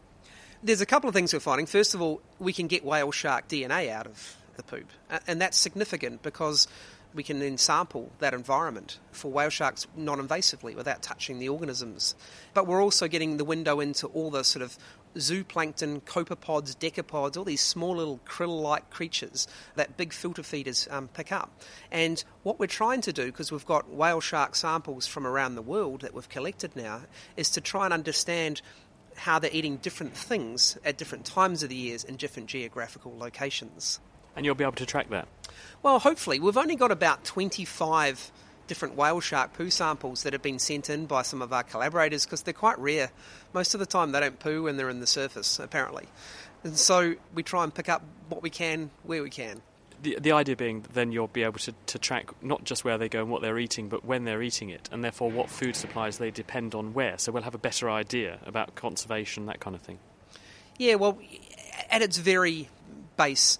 There's 0.61 0.81
a 0.81 0.85
couple 0.85 1.07
of 1.07 1.15
things 1.15 1.33
we're 1.33 1.39
finding. 1.39 1.65
First 1.65 1.95
of 1.95 2.01
all, 2.01 2.21
we 2.37 2.51
can 2.51 2.67
get 2.67 2.83
whale 2.83 3.11
shark 3.11 3.47
DNA 3.47 3.89
out 3.89 4.07
of 4.07 4.35
the 4.59 4.63
poop, 4.63 4.87
and 5.27 5.41
that's 5.41 5.57
significant 5.57 6.21
because 6.21 6.67
we 7.13 7.23
can 7.23 7.39
then 7.39 7.57
sample 7.57 8.11
that 8.19 8.33
environment 8.33 8.99
for 9.11 9.31
whale 9.31 9.49
sharks 9.49 9.87
non 9.95 10.19
invasively 10.19 10.75
without 10.75 11.01
touching 11.01 11.39
the 11.39 11.49
organisms. 11.49 12.15
But 12.53 12.67
we're 12.67 12.83
also 12.83 13.07
getting 13.07 13.37
the 13.37 13.45
window 13.45 13.79
into 13.79 14.07
all 14.07 14.29
the 14.29 14.43
sort 14.43 14.61
of 14.61 14.77
zooplankton, 15.15 16.01
copepods, 16.03 16.77
decapods, 16.77 17.35
all 17.35 17.43
these 17.43 17.61
small 17.61 17.95
little 17.95 18.19
krill 18.27 18.61
like 18.61 18.89
creatures 18.91 19.47
that 19.75 19.97
big 19.97 20.13
filter 20.13 20.43
feeders 20.43 20.87
um, 20.91 21.07
pick 21.07 21.31
up. 21.31 21.51
And 21.91 22.23
what 22.43 22.59
we're 22.59 22.67
trying 22.67 23.01
to 23.01 23.13
do, 23.13 23.25
because 23.25 23.51
we've 23.51 23.65
got 23.65 23.89
whale 23.89 24.21
shark 24.21 24.55
samples 24.55 25.07
from 25.07 25.25
around 25.25 25.55
the 25.55 25.63
world 25.63 26.01
that 26.01 26.13
we've 26.13 26.29
collected 26.29 26.75
now, 26.75 27.01
is 27.37 27.49
to 27.51 27.61
try 27.61 27.85
and 27.85 27.93
understand 27.93 28.61
how 29.15 29.39
they're 29.39 29.49
eating 29.51 29.77
different 29.77 30.15
things 30.15 30.77
at 30.85 30.97
different 30.97 31.25
times 31.25 31.63
of 31.63 31.69
the 31.69 31.75
years 31.75 32.03
in 32.03 32.15
different 32.15 32.47
geographical 32.47 33.17
locations. 33.17 33.99
And 34.35 34.45
you'll 34.45 34.55
be 34.55 34.63
able 34.63 34.73
to 34.73 34.85
track 34.85 35.09
that? 35.09 35.27
Well, 35.83 35.99
hopefully. 35.99 36.39
We've 36.39 36.57
only 36.57 36.75
got 36.75 36.91
about 36.91 37.23
25 37.25 38.31
different 38.67 38.95
whale 38.95 39.19
shark 39.19 39.53
poo 39.53 39.69
samples 39.69 40.23
that 40.23 40.31
have 40.33 40.41
been 40.41 40.59
sent 40.59 40.89
in 40.89 41.07
by 41.07 41.23
some 41.23 41.41
of 41.41 41.51
our 41.51 41.63
collaborators 41.63 42.23
because 42.25 42.43
they're 42.43 42.53
quite 42.53 42.79
rare. 42.79 43.09
Most 43.51 43.73
of 43.73 43.79
the 43.79 43.85
time, 43.85 44.11
they 44.11 44.19
don't 44.19 44.39
poo 44.39 44.63
when 44.63 44.77
they're 44.77 44.89
in 44.89 44.99
the 44.99 45.07
surface, 45.07 45.59
apparently. 45.59 46.07
And 46.63 46.77
so 46.77 47.15
we 47.33 47.43
try 47.43 47.63
and 47.63 47.73
pick 47.73 47.89
up 47.89 48.03
what 48.29 48.41
we 48.43 48.49
can 48.49 48.91
where 49.03 49.23
we 49.23 49.29
can. 49.29 49.61
The, 50.01 50.17
the 50.21 50.31
idea 50.31 50.55
being 50.55 50.85
then 50.93 51.11
you'll 51.11 51.27
be 51.27 51.43
able 51.43 51.59
to, 51.59 51.73
to 51.87 51.99
track 51.99 52.31
not 52.41 52.63
just 52.63 52.85
where 52.85 52.97
they 52.97 53.09
go 53.09 53.21
and 53.21 53.29
what 53.29 53.41
they're 53.41 53.59
eating, 53.59 53.89
but 53.89 54.05
when 54.05 54.23
they're 54.23 54.41
eating 54.41 54.69
it, 54.69 54.87
and 54.93 55.03
therefore 55.03 55.29
what 55.29 55.49
food 55.49 55.75
supplies 55.75 56.19
they 56.19 56.31
depend 56.31 56.73
on 56.73 56.93
where. 56.93 57.17
So 57.17 57.33
we'll 57.33 57.43
have 57.43 57.55
a 57.55 57.59
better 57.59 57.89
idea 57.89 58.39
about 58.45 58.75
conservation, 58.75 59.47
that 59.47 59.59
kind 59.59 59.75
of 59.75 59.81
thing. 59.81 59.99
Yeah, 60.77 60.95
well, 60.95 61.19
at 61.89 62.01
its 62.01 62.17
very 62.17 62.69
base, 63.17 63.59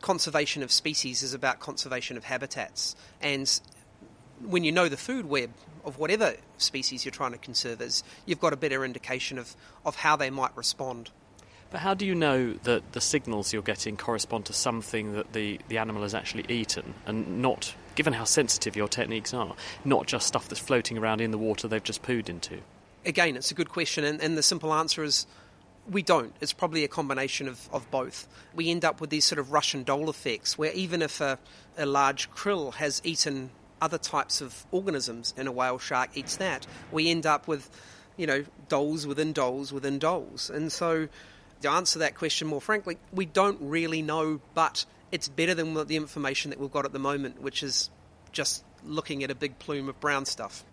conservation 0.00 0.62
of 0.62 0.70
species 0.70 1.22
is 1.22 1.34
about 1.34 1.60
conservation 1.60 2.16
of 2.16 2.24
habitats. 2.24 2.96
And 3.20 3.60
when 4.42 4.64
you 4.64 4.72
know 4.72 4.88
the 4.88 4.96
food 4.96 5.26
web 5.26 5.50
of 5.84 5.98
whatever 5.98 6.34
species 6.58 7.04
you're 7.04 7.12
trying 7.12 7.32
to 7.32 7.38
conserve 7.38 7.80
is, 7.80 8.02
you've 8.26 8.40
got 8.40 8.52
a 8.52 8.56
better 8.56 8.84
indication 8.84 9.38
of, 9.38 9.56
of 9.84 9.96
how 9.96 10.16
they 10.16 10.30
might 10.30 10.56
respond. 10.56 11.10
But 11.70 11.80
how 11.80 11.94
do 11.94 12.06
you 12.06 12.14
know 12.14 12.54
that 12.62 12.92
the 12.92 13.00
signals 13.00 13.52
you're 13.52 13.62
getting 13.62 13.96
correspond 13.96 14.46
to 14.46 14.52
something 14.52 15.12
that 15.12 15.34
the, 15.34 15.60
the 15.68 15.78
animal 15.78 16.02
has 16.02 16.14
actually 16.14 16.46
eaten 16.48 16.94
and 17.04 17.42
not, 17.42 17.74
given 17.94 18.14
how 18.14 18.24
sensitive 18.24 18.74
your 18.74 18.88
techniques 18.88 19.34
are, 19.34 19.54
not 19.84 20.06
just 20.06 20.26
stuff 20.26 20.48
that's 20.48 20.60
floating 20.60 20.96
around 20.96 21.20
in 21.20 21.30
the 21.30 21.38
water 21.38 21.68
they've 21.68 21.82
just 21.82 22.02
pooed 22.02 22.30
into? 22.30 22.58
Again, 23.04 23.36
it's 23.36 23.50
a 23.50 23.54
good 23.54 23.68
question, 23.68 24.04
and, 24.04 24.20
and 24.22 24.36
the 24.36 24.42
simple 24.42 24.72
answer 24.72 25.04
is 25.04 25.26
we 25.90 26.02
don't. 26.02 26.34
It's 26.40 26.52
probably 26.52 26.84
a 26.84 26.88
combination 26.88 27.48
of, 27.48 27.68
of 27.72 27.90
both. 27.90 28.28
We 28.54 28.70
end 28.70 28.84
up 28.84 29.00
with 29.00 29.10
these 29.10 29.24
sort 29.24 29.38
of 29.38 29.52
Russian 29.52 29.84
doll 29.84 30.10
effects 30.10 30.58
where 30.58 30.72
even 30.72 31.02
if 31.02 31.20
a, 31.20 31.38
a 31.76 31.86
large 31.86 32.30
krill 32.30 32.74
has 32.74 33.00
eaten 33.04 33.50
other 33.80 33.98
types 33.98 34.40
of 34.40 34.66
organisms 34.70 35.32
and 35.36 35.48
a 35.48 35.52
whale 35.52 35.78
shark 35.78 36.10
eats 36.14 36.36
that, 36.36 36.66
we 36.92 37.10
end 37.10 37.26
up 37.26 37.48
with, 37.48 37.70
you 38.16 38.26
know, 38.26 38.44
dolls 38.68 39.06
within 39.06 39.32
dolls 39.32 39.72
within 39.72 39.98
dolls. 39.98 40.50
And 40.50 40.70
so 40.70 41.08
to 41.62 41.70
answer 41.70 42.00
that 42.00 42.14
question 42.14 42.48
more 42.48 42.60
frankly, 42.60 42.98
we 43.12 43.26
don't 43.26 43.58
really 43.60 44.02
know, 44.02 44.40
but 44.54 44.84
it's 45.10 45.28
better 45.28 45.54
than 45.54 45.74
the 45.86 45.96
information 45.96 46.50
that 46.50 46.60
we've 46.60 46.72
got 46.72 46.84
at 46.84 46.92
the 46.92 46.98
moment, 46.98 47.40
which 47.40 47.62
is 47.62 47.90
just 48.32 48.64
looking 48.84 49.24
at 49.24 49.30
a 49.30 49.34
big 49.34 49.58
plume 49.58 49.88
of 49.88 49.98
brown 50.00 50.24
stuff. 50.26 50.64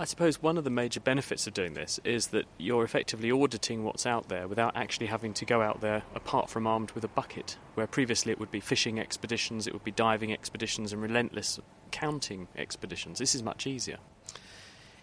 I 0.00 0.04
suppose 0.04 0.40
one 0.40 0.56
of 0.56 0.64
the 0.64 0.70
major 0.70 0.98
benefits 0.98 1.46
of 1.46 1.52
doing 1.52 1.74
this 1.74 2.00
is 2.04 2.28
that 2.28 2.46
you're 2.56 2.84
effectively 2.84 3.30
auditing 3.30 3.84
what's 3.84 4.06
out 4.06 4.30
there 4.30 4.48
without 4.48 4.74
actually 4.74 5.08
having 5.08 5.34
to 5.34 5.44
go 5.44 5.60
out 5.60 5.82
there 5.82 6.04
apart 6.14 6.48
from 6.48 6.66
armed 6.66 6.92
with 6.92 7.04
a 7.04 7.08
bucket, 7.08 7.58
where 7.74 7.86
previously 7.86 8.32
it 8.32 8.40
would 8.40 8.50
be 8.50 8.60
fishing 8.60 8.98
expeditions, 8.98 9.66
it 9.66 9.74
would 9.74 9.84
be 9.84 9.90
diving 9.90 10.32
expeditions, 10.32 10.94
and 10.94 11.02
relentless 11.02 11.60
counting 11.90 12.48
expeditions. 12.56 13.18
This 13.18 13.34
is 13.34 13.42
much 13.42 13.66
easier. 13.66 13.98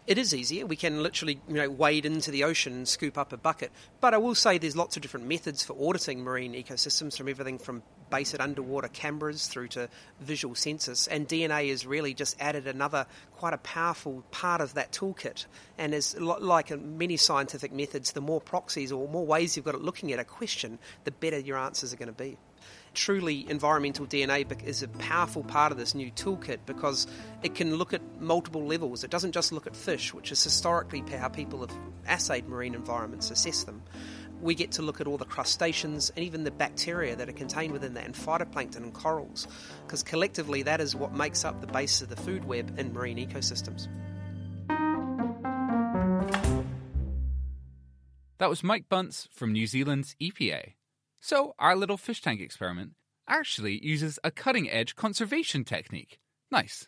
It 0.07 0.17
is 0.17 0.33
easier. 0.33 0.65
We 0.65 0.77
can 0.77 1.03
literally, 1.03 1.41
you 1.49 1.55
know, 1.55 1.69
wade 1.69 2.05
into 2.05 2.31
the 2.31 2.45
ocean 2.45 2.71
and 2.71 2.87
scoop 2.87 3.17
up 3.17 3.33
a 3.33 3.37
bucket. 3.37 3.73
But 3.99 4.13
I 4.13 4.17
will 4.17 4.35
say 4.35 4.57
there's 4.57 4.77
lots 4.77 4.95
of 4.95 5.01
different 5.01 5.27
methods 5.27 5.65
for 5.65 5.75
auditing 5.77 6.23
marine 6.23 6.53
ecosystems, 6.53 7.17
from 7.17 7.27
everything 7.27 7.59
from 7.59 7.83
basic 8.09 8.39
underwater 8.39 8.87
cameras 8.87 9.47
through 9.47 9.67
to 9.67 9.89
visual 10.21 10.55
sensors. 10.55 11.09
And 11.11 11.27
DNA 11.27 11.69
has 11.71 11.85
really 11.85 12.13
just 12.13 12.37
added 12.39 12.67
another 12.67 13.05
quite 13.35 13.53
a 13.53 13.57
powerful 13.57 14.23
part 14.31 14.61
of 14.61 14.75
that 14.75 14.93
toolkit. 14.93 15.45
And 15.77 15.93
as 15.93 16.17
like 16.17 16.71
many 16.79 17.17
scientific 17.17 17.73
methods, 17.73 18.13
the 18.13 18.21
more 18.21 18.39
proxies 18.39 18.93
or 18.93 19.09
more 19.09 19.25
ways 19.25 19.57
you've 19.57 19.65
got 19.65 19.75
at 19.75 19.81
looking 19.81 20.13
at 20.13 20.19
a 20.19 20.23
question, 20.23 20.79
the 21.03 21.11
better 21.11 21.37
your 21.37 21.57
answers 21.57 21.93
are 21.93 21.97
going 21.97 22.07
to 22.07 22.13
be 22.13 22.37
truly 22.97 23.49
environmental 23.49 24.07
DNA 24.07 24.45
is 24.65 24.81
a 24.81 24.87
powerful 24.87 25.43
part 25.43 25.71
of 25.71 25.77
this 25.77 25.93
new 25.93 26.11
toolkit 26.11 26.57
because 26.65 27.05
it 27.43 27.53
can 27.53 27.75
look 27.75 27.93
at 27.93 28.01
multiple 28.19 28.65
levels. 28.65 29.03
It 29.03 29.11
doesn't 29.11 29.31
just 29.31 29.51
look 29.51 29.67
at 29.67 29.75
fish, 29.75 30.13
which 30.13 30.31
is 30.31 30.43
historically 30.43 31.03
how 31.15 31.29
people 31.29 31.61
have 31.61 31.71
assayed 32.07 32.49
marine 32.49 32.73
environments, 32.73 33.29
assess 33.29 33.63
them. 33.63 33.83
We 34.41 34.55
get 34.55 34.71
to 34.73 34.81
look 34.81 34.99
at 34.99 35.07
all 35.07 35.17
the 35.17 35.25
crustaceans 35.25 36.11
and 36.15 36.25
even 36.25 36.43
the 36.43 36.51
bacteria 36.51 37.15
that 37.15 37.29
are 37.29 37.33
contained 37.33 37.71
within 37.71 37.93
that, 37.93 38.05
and 38.05 38.15
phytoplankton 38.15 38.77
and 38.77 38.93
corals, 38.93 39.47
because 39.85 40.03
collectively 40.03 40.63
that 40.63 40.81
is 40.81 40.95
what 40.95 41.13
makes 41.13 41.45
up 41.45 41.61
the 41.61 41.67
base 41.67 42.01
of 42.01 42.09
the 42.09 42.15
food 42.15 42.45
web 42.45 42.79
in 42.79 42.93
marine 42.93 43.17
ecosystems. 43.17 43.87
That 48.39 48.49
was 48.49 48.63
Mike 48.63 48.89
Bunce 48.89 49.27
from 49.31 49.51
New 49.51 49.65
Zealand's 49.65 50.15
EPA. 50.21 50.73
So, 51.21 51.53
our 51.59 51.75
little 51.75 51.97
fish 51.97 52.21
tank 52.21 52.41
experiment 52.41 52.91
actually 53.27 53.83
uses 53.85 54.19
a 54.23 54.31
cutting 54.31 54.69
edge 54.69 54.95
conservation 54.95 55.63
technique. 55.63 56.19
Nice. 56.51 56.87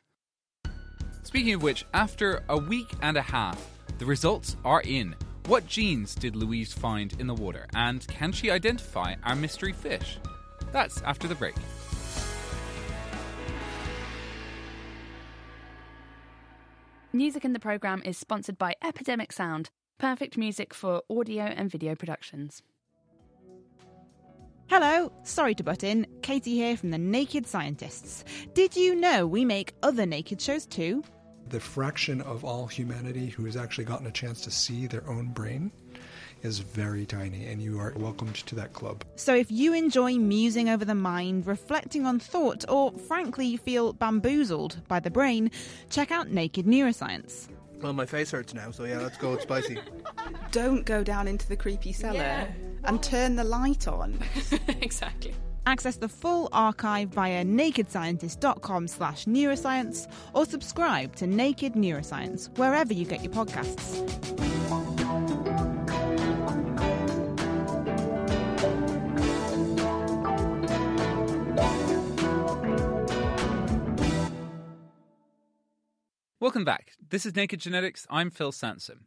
Speaking 1.24 1.56
of 1.56 1.64
which, 1.64 1.86
after 1.94 2.44
a 2.48 2.58
week 2.58 2.92
and 3.02 3.18
a 3.18 3.22
half, 3.22 3.60
the 3.98 4.06
results 4.06 4.56
are 4.64 4.82
in. 4.82 5.16
What 5.48 5.66
genes 5.66 6.16
did 6.16 6.36
Louise 6.36 6.72
find 6.72 7.14
in 7.20 7.28
the 7.28 7.34
water, 7.34 7.66
and 7.76 8.08
can 8.08 8.32
she 8.32 8.52
identify 8.52 9.16
our 9.24 9.36
mystery 9.36 9.74
fish? 9.74 10.18
That's 10.72 11.02
after 11.02 11.28
the 11.28 11.36
break. 11.36 11.56
Music 17.12 17.44
in 17.44 17.54
the 17.54 17.60
programme 17.60 18.04
is 18.06 18.18
sponsored 18.18 18.60
by 18.60 18.76
Epidemic 18.84 19.32
Sound, 19.32 19.72
perfect 19.98 20.38
music 20.38 20.74
for 20.76 21.02
audio 21.10 21.44
and 21.44 21.70
video 21.72 21.96
productions. 21.96 22.62
Hello, 24.70 25.12
sorry 25.24 25.56
to 25.56 25.64
butt 25.64 25.84
in. 25.84 26.06
Katie 26.22 26.54
here 26.54 26.78
from 26.78 26.92
the 26.92 26.98
Naked 27.00 27.48
Scientists. 27.48 28.24
Did 28.54 28.76
you 28.76 28.94
know 28.94 29.26
we 29.26 29.44
make 29.44 29.74
other 29.82 30.06
naked 30.06 30.40
shows 30.40 30.68
too? 30.68 31.04
The 31.48 31.60
fraction 31.60 32.22
of 32.22 32.46
all 32.46 32.68
humanity 32.68 33.30
who 33.30 33.46
has 33.46 33.58
actually 33.58 33.86
gotten 33.86 34.06
a 34.06 34.12
chance 34.12 34.42
to 34.42 34.52
see 34.52 34.86
their 34.86 35.10
own 35.10 35.30
brain 35.30 35.72
is 36.44 36.60
very 36.60 37.08
tiny, 37.08 37.48
and 37.48 37.60
you 37.60 37.80
are 37.80 37.96
welcomed 37.98 38.36
to 38.36 38.54
that 38.56 38.74
club. 38.74 39.04
So, 39.16 39.34
if 39.34 39.52
you 39.52 39.74
enjoy 39.74 40.18
musing 40.20 40.70
over 40.70 40.86
the 40.86 40.94
mind, 40.94 41.48
reflecting 41.48 42.06
on 42.06 42.20
thought, 42.20 42.64
or 42.70 42.92
frankly 42.92 43.58
feel 43.58 43.94
bamboozled 43.94 44.88
by 44.88 45.00
the 45.00 45.10
brain, 45.10 45.50
check 45.90 46.12
out 46.12 46.30
Naked 46.30 46.68
Neuroscience. 46.68 47.48
Well, 47.82 47.94
my 47.94 48.06
face 48.06 48.30
hurts 48.30 48.54
now, 48.54 48.70
so 48.70 48.84
yeah, 48.84 49.00
let's 49.00 49.18
go. 49.18 49.34
It's 49.34 49.44
spicy. 49.44 49.80
Don't 50.52 50.86
go 50.86 51.04
down 51.04 51.28
into 51.28 51.48
the 51.48 51.56
creepy 51.56 51.92
cellar 51.92 52.18
yeah. 52.18 52.52
And 52.84 52.98
oh. 52.98 53.02
turn 53.02 53.36
the 53.36 53.44
light 53.44 53.88
on. 53.88 54.18
exactly. 54.82 55.34
Access 55.66 55.98
the 55.98 56.10
full 56.10 56.50
archive 56.52 57.10
via 57.10 57.44
nakedscientist.com 57.44 58.88
slash 58.88 59.26
neuroscience 59.26 60.12
or 60.34 60.46
subscribe 60.46 61.16
to 61.18 61.28
Naked 61.28 61.74
Neuroscience 61.74 62.58
wherever 62.58 62.94
you 62.94 63.06
get 63.06 63.24
your 63.24 63.32
podcasts. 63.32 64.00
Welcome 76.40 76.64
back. 76.64 76.94
This 77.10 77.26
is 77.26 77.36
Naked 77.36 77.60
Genetics. 77.60 78.08
I'm 78.10 78.32
Phil 78.32 78.52
Sansom. 78.52 79.06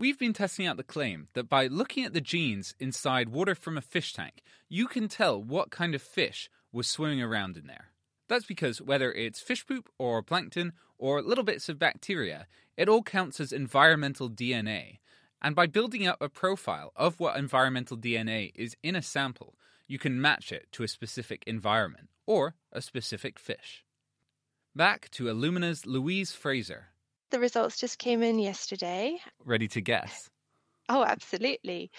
We've 0.00 0.16
been 0.16 0.32
testing 0.32 0.64
out 0.64 0.76
the 0.76 0.84
claim 0.84 1.26
that 1.34 1.48
by 1.48 1.66
looking 1.66 2.04
at 2.04 2.12
the 2.12 2.20
genes 2.20 2.72
inside 2.78 3.30
water 3.30 3.56
from 3.56 3.76
a 3.76 3.80
fish 3.80 4.12
tank, 4.12 4.44
you 4.68 4.86
can 4.86 5.08
tell 5.08 5.42
what 5.42 5.72
kind 5.72 5.92
of 5.92 6.00
fish 6.00 6.48
was 6.70 6.86
swimming 6.86 7.20
around 7.20 7.56
in 7.56 7.66
there. 7.66 7.86
That's 8.28 8.44
because 8.44 8.80
whether 8.80 9.10
it's 9.10 9.40
fish 9.40 9.66
poop 9.66 9.88
or 9.98 10.22
plankton 10.22 10.72
or 10.98 11.20
little 11.20 11.42
bits 11.42 11.68
of 11.68 11.80
bacteria, 11.80 12.46
it 12.76 12.88
all 12.88 13.02
counts 13.02 13.40
as 13.40 13.52
environmental 13.52 14.30
DNA. 14.30 14.98
And 15.42 15.56
by 15.56 15.66
building 15.66 16.06
up 16.06 16.22
a 16.22 16.28
profile 16.28 16.92
of 16.94 17.18
what 17.18 17.36
environmental 17.36 17.96
DNA 17.96 18.52
is 18.54 18.76
in 18.84 18.94
a 18.94 19.02
sample, 19.02 19.56
you 19.88 19.98
can 19.98 20.20
match 20.20 20.52
it 20.52 20.68
to 20.72 20.84
a 20.84 20.88
specific 20.88 21.42
environment 21.44 22.08
or 22.24 22.54
a 22.70 22.80
specific 22.80 23.36
fish. 23.36 23.84
Back 24.76 25.10
to 25.10 25.28
Illumina's 25.28 25.86
Louise 25.86 26.30
Fraser. 26.30 26.90
The 27.30 27.40
results 27.40 27.78
just 27.78 27.98
came 27.98 28.22
in 28.22 28.38
yesterday. 28.38 29.18
Ready 29.44 29.68
to 29.68 29.80
guess? 29.80 30.28
Oh, 30.88 31.04
absolutely. 31.04 31.90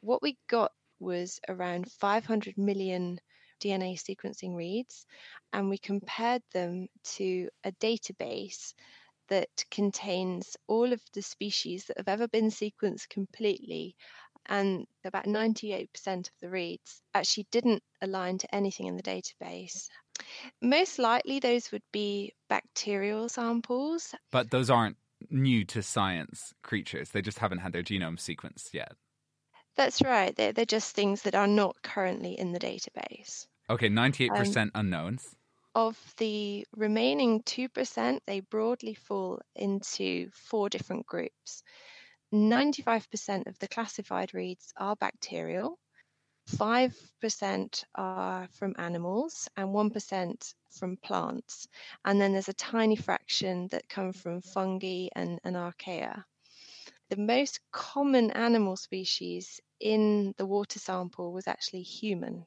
What 0.00 0.22
we 0.22 0.38
got 0.48 0.72
was 1.00 1.40
around 1.48 1.90
500 1.90 2.56
million 2.56 3.20
DNA 3.60 3.94
sequencing 3.94 4.54
reads, 4.54 5.04
and 5.52 5.68
we 5.68 5.78
compared 5.78 6.42
them 6.52 6.86
to 7.16 7.48
a 7.64 7.72
database 7.72 8.72
that 9.28 9.48
contains 9.70 10.56
all 10.68 10.92
of 10.92 11.02
the 11.12 11.22
species 11.22 11.84
that 11.86 11.98
have 11.98 12.08
ever 12.08 12.28
been 12.28 12.48
sequenced 12.48 13.08
completely. 13.08 13.96
And 14.46 14.86
about 15.04 15.26
98% 15.26 16.28
of 16.28 16.34
the 16.40 16.48
reads 16.48 17.02
actually 17.14 17.46
didn't 17.50 17.82
align 18.00 18.38
to 18.38 18.54
anything 18.54 18.86
in 18.86 18.96
the 18.96 19.02
database. 19.02 19.88
Most 20.60 20.98
likely, 20.98 21.40
those 21.40 21.72
would 21.72 21.82
be 21.92 22.32
bacterial 22.48 23.28
samples. 23.28 24.14
But 24.30 24.50
those 24.50 24.70
aren't 24.70 24.96
new 25.30 25.64
to 25.66 25.82
science 25.82 26.54
creatures. 26.62 27.10
They 27.10 27.22
just 27.22 27.38
haven't 27.38 27.58
had 27.58 27.72
their 27.72 27.82
genome 27.82 28.18
sequenced 28.18 28.72
yet. 28.72 28.92
That's 29.76 30.02
right. 30.02 30.34
They're, 30.34 30.52
they're 30.52 30.64
just 30.64 30.94
things 30.94 31.22
that 31.22 31.34
are 31.34 31.46
not 31.46 31.76
currently 31.82 32.38
in 32.38 32.52
the 32.52 32.58
database. 32.58 33.46
Okay, 33.70 33.88
98% 33.88 34.56
um, 34.56 34.70
unknowns. 34.74 35.36
Of 35.74 35.96
the 36.16 36.66
remaining 36.74 37.42
2%, 37.42 38.18
they 38.26 38.40
broadly 38.40 38.94
fall 38.94 39.40
into 39.54 40.30
four 40.32 40.68
different 40.68 41.06
groups. 41.06 41.62
95% 42.34 43.46
of 43.46 43.58
the 43.58 43.68
classified 43.68 44.34
reads 44.34 44.72
are 44.76 44.96
bacterial, 44.96 45.78
5% 46.56 47.84
are 47.94 48.48
from 48.48 48.74
animals, 48.78 49.48
and 49.56 49.72
1% 49.72 50.54
from 50.70 50.96
plants. 50.96 51.68
And 52.04 52.20
then 52.20 52.32
there's 52.32 52.48
a 52.48 52.54
tiny 52.54 52.96
fraction 52.96 53.68
that 53.68 53.88
come 53.88 54.12
from 54.12 54.40
fungi 54.40 55.08
and, 55.14 55.40
and 55.44 55.56
archaea. 55.56 56.24
The 57.10 57.16
most 57.16 57.60
common 57.70 58.30
animal 58.30 58.76
species 58.76 59.60
in 59.80 60.34
the 60.36 60.46
water 60.46 60.78
sample 60.78 61.32
was 61.32 61.46
actually 61.46 61.82
human. 61.82 62.46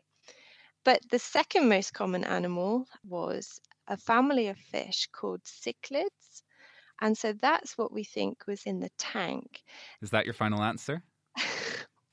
But 0.84 1.08
the 1.10 1.20
second 1.20 1.70
most 1.70 1.94
common 1.94 2.24
animal 2.24 2.88
was 3.04 3.60
a 3.88 3.98
family 3.98 4.48
of 4.48 4.58
fish 4.58 5.08
called 5.12 5.44
cichlids. 5.44 6.44
And 7.02 7.18
so 7.18 7.34
that's 7.34 7.78
what 7.78 7.92
we 7.92 8.04
think 8.04 8.46
was 8.48 8.64
in 8.64 8.80
the 8.80 8.92
tank. 8.98 9.64
Is 10.02 10.12
that 10.12 10.26
your 10.26 10.34
final 10.34 10.62
answer? 10.62 11.04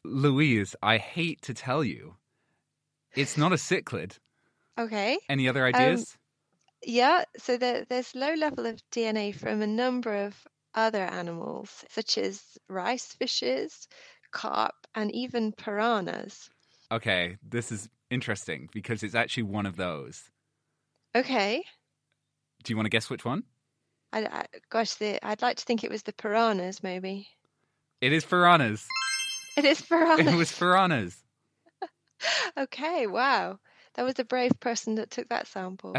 Louise, 0.09 0.75
I 0.83 0.99
hate 0.99 1.43
to 1.43 1.55
tell 1.55 1.85
you, 1.85 2.17
it's 3.15 3.37
not 3.37 3.53
a 3.53 3.57
cichlid. 3.57 4.19
Okay. 4.79 5.19
Any 5.29 5.49
other 5.49 5.67
ideas? 5.67 6.01
Um, 6.01 6.07
yeah, 6.85 7.25
so 7.37 7.57
there, 7.57 7.85
there's 7.89 8.15
low 8.15 8.35
level 8.35 8.67
of 8.67 8.81
DNA 8.93 9.35
from 9.35 9.63
a 9.63 9.67
number 9.67 10.15
of 10.15 10.47
other 10.75 11.03
animals, 11.03 11.85
such 11.89 12.19
as 12.19 12.41
rice 12.69 13.07
fishes, 13.07 13.89
carp, 14.31 14.75
and 14.95 15.13
even 15.15 15.53
piranhas. 15.53 16.49
Okay, 16.93 17.37
this 17.43 17.73
is 17.73 17.89
interesting 18.11 18.69
because 18.73 19.03
it's 19.03 19.15
actually 19.15 19.43
one 19.43 19.67
of 19.67 19.77
those. 19.77 20.31
Okay. 21.15 21.65
Do 22.63 22.73
you 22.73 22.77
want 22.77 22.87
to 22.87 22.91
guess 22.91 23.11
which 23.11 23.25
one? 23.25 23.43
I, 24.13 24.25
I, 24.25 24.47
gosh, 24.71 24.95
the, 24.95 25.19
I'd 25.27 25.43
like 25.43 25.57
to 25.59 25.65
think 25.65 25.85
it 25.85 25.91
was 25.91 26.05
the 26.05 26.13
piranhas, 26.13 26.83
maybe. 26.83 27.29
It 28.01 28.13
is 28.13 28.25
piranhas. 28.25 28.87
It 29.59 29.65
is 29.65 29.81
piranhas. 29.83 30.27
It 30.33 30.37
was 30.37 30.53
piranhas. 30.53 31.17
okay, 32.57 33.09
wow. 33.09 33.59
That 33.95 34.05
was 34.05 34.19
a 34.21 34.25
brave 34.25 34.53
person 34.61 34.95
that 34.95 35.11
took 35.11 35.29
that 35.31 35.49
sample. 35.49 35.97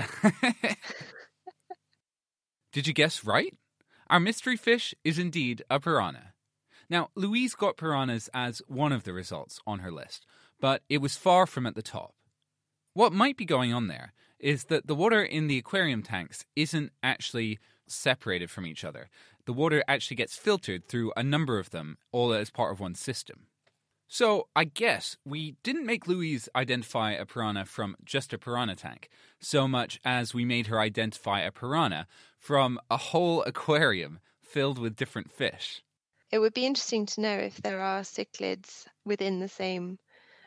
Did 2.72 2.88
you 2.88 2.94
guess 2.94 3.26
right? 3.26 3.54
Our 4.10 4.22
mystery 4.22 4.56
fish 4.56 4.96
is 5.04 5.20
indeed 5.20 5.64
a 5.70 5.82
piranha. 5.82 6.34
Now, 6.90 7.10
Louise 7.16 7.54
got 7.54 7.76
piranhas 7.76 8.30
as 8.34 8.62
one 8.68 8.94
of 8.94 9.04
the 9.04 9.12
results 9.12 9.60
on 9.68 9.80
her 9.80 9.92
list, 9.92 10.26
but 10.62 10.82
it 10.88 11.00
was 11.00 11.18
far 11.18 11.46
from 11.46 11.68
at 11.68 11.76
the 11.76 11.82
top. 11.82 12.14
What 12.94 13.12
might 13.12 13.36
be 13.36 13.46
going 13.46 13.74
on 13.74 13.88
there 13.88 14.14
is 14.40 14.66
that 14.66 14.88
the 14.88 14.96
water 14.96 15.22
in 15.22 15.48
the 15.48 15.58
aquarium 15.58 16.02
tanks 16.02 16.46
isn't 16.56 16.94
actually 17.04 17.60
separated 17.88 18.50
from 18.50 18.66
each 18.66 18.86
other. 18.86 19.10
The 19.46 19.54
water 19.54 19.84
actually 19.88 20.16
gets 20.16 20.38
filtered 20.38 20.88
through 20.88 21.12
a 21.18 21.24
number 21.24 21.60
of 21.60 21.72
them, 21.72 21.98
all 22.14 22.34
as 22.34 22.50
part 22.50 22.72
of 22.72 22.80
one 22.80 22.96
system. 22.96 23.48
So, 24.12 24.48
I 24.56 24.64
guess 24.64 25.18
we 25.24 25.56
didn't 25.62 25.86
make 25.86 26.08
Louise 26.08 26.50
identify 26.56 27.12
a 27.12 27.28
piranha 27.28 27.66
from 27.66 27.96
just 28.04 28.34
a 28.34 28.40
piranha 28.40 28.76
tank, 28.76 29.08
so 29.40 29.68
much 29.68 30.00
as 30.04 30.34
we 30.34 30.44
made 30.44 30.66
her 30.66 30.80
identify 30.80 31.42
a 31.42 31.52
piranha 31.52 32.08
from 32.40 32.80
a 32.90 32.98
whole 32.98 33.44
aquarium 33.44 34.20
filled 34.42 34.80
with 34.80 34.96
different 34.96 35.32
fish. 35.32 35.84
It 36.32 36.40
would 36.40 36.56
be 36.56 36.66
interesting 36.66 37.06
to 37.06 37.22
know 37.22 37.38
if 37.38 37.62
there 37.62 37.82
are 37.82 38.02
cichlids 38.02 38.88
within 39.06 39.40
the 39.40 39.48
same 39.48 40.00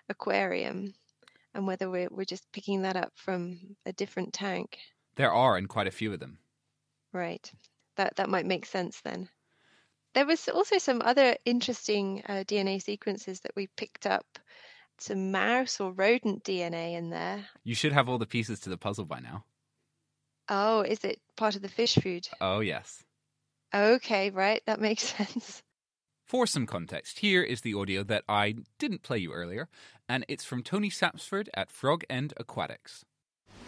aquarium 0.08 0.94
and 1.54 1.64
whether 1.64 1.88
we're, 1.88 2.08
we're 2.10 2.24
just 2.24 2.50
picking 2.52 2.82
that 2.82 2.96
up 2.96 3.12
from 3.14 3.76
a 3.86 3.92
different 3.92 4.32
tank. 4.32 4.76
There 5.14 5.32
are, 5.32 5.56
and 5.56 5.68
quite 5.68 5.86
a 5.86 5.92
few 5.92 6.12
of 6.12 6.18
them. 6.18 6.38
Right. 7.12 7.48
That, 7.94 8.16
that 8.16 8.28
might 8.28 8.46
make 8.46 8.66
sense 8.66 9.00
then. 9.02 9.28
There 10.14 10.26
was 10.26 10.48
also 10.48 10.78
some 10.78 11.00
other 11.02 11.36
interesting 11.44 12.22
uh, 12.28 12.44
DNA 12.46 12.82
sequences 12.82 13.40
that 13.40 13.52
we 13.56 13.68
picked 13.76 14.06
up. 14.06 14.26
Some 14.98 15.32
mouse 15.32 15.80
or 15.80 15.90
rodent 15.92 16.44
DNA 16.44 16.94
in 16.96 17.10
there. 17.10 17.46
You 17.64 17.74
should 17.74 17.92
have 17.92 18.08
all 18.08 18.18
the 18.18 18.26
pieces 18.26 18.60
to 18.60 18.70
the 18.70 18.76
puzzle 18.76 19.04
by 19.04 19.20
now. 19.20 19.44
Oh, 20.48 20.82
is 20.82 21.02
it 21.04 21.20
part 21.36 21.56
of 21.56 21.62
the 21.62 21.68
fish 21.68 21.94
food? 21.94 22.28
Oh, 22.40 22.60
yes. 22.60 23.02
Okay, 23.74 24.30
right. 24.30 24.62
That 24.66 24.80
makes 24.80 25.02
sense. 25.16 25.62
For 26.24 26.46
some 26.46 26.66
context, 26.66 27.18
here 27.18 27.42
is 27.42 27.62
the 27.62 27.74
audio 27.74 28.02
that 28.04 28.24
I 28.28 28.56
didn't 28.78 29.02
play 29.02 29.18
you 29.18 29.32
earlier, 29.32 29.68
and 30.08 30.24
it's 30.28 30.44
from 30.44 30.62
Tony 30.62 30.88
Sapsford 30.88 31.48
at 31.54 31.70
Frog 31.70 32.04
End 32.08 32.32
Aquatics. 32.36 33.04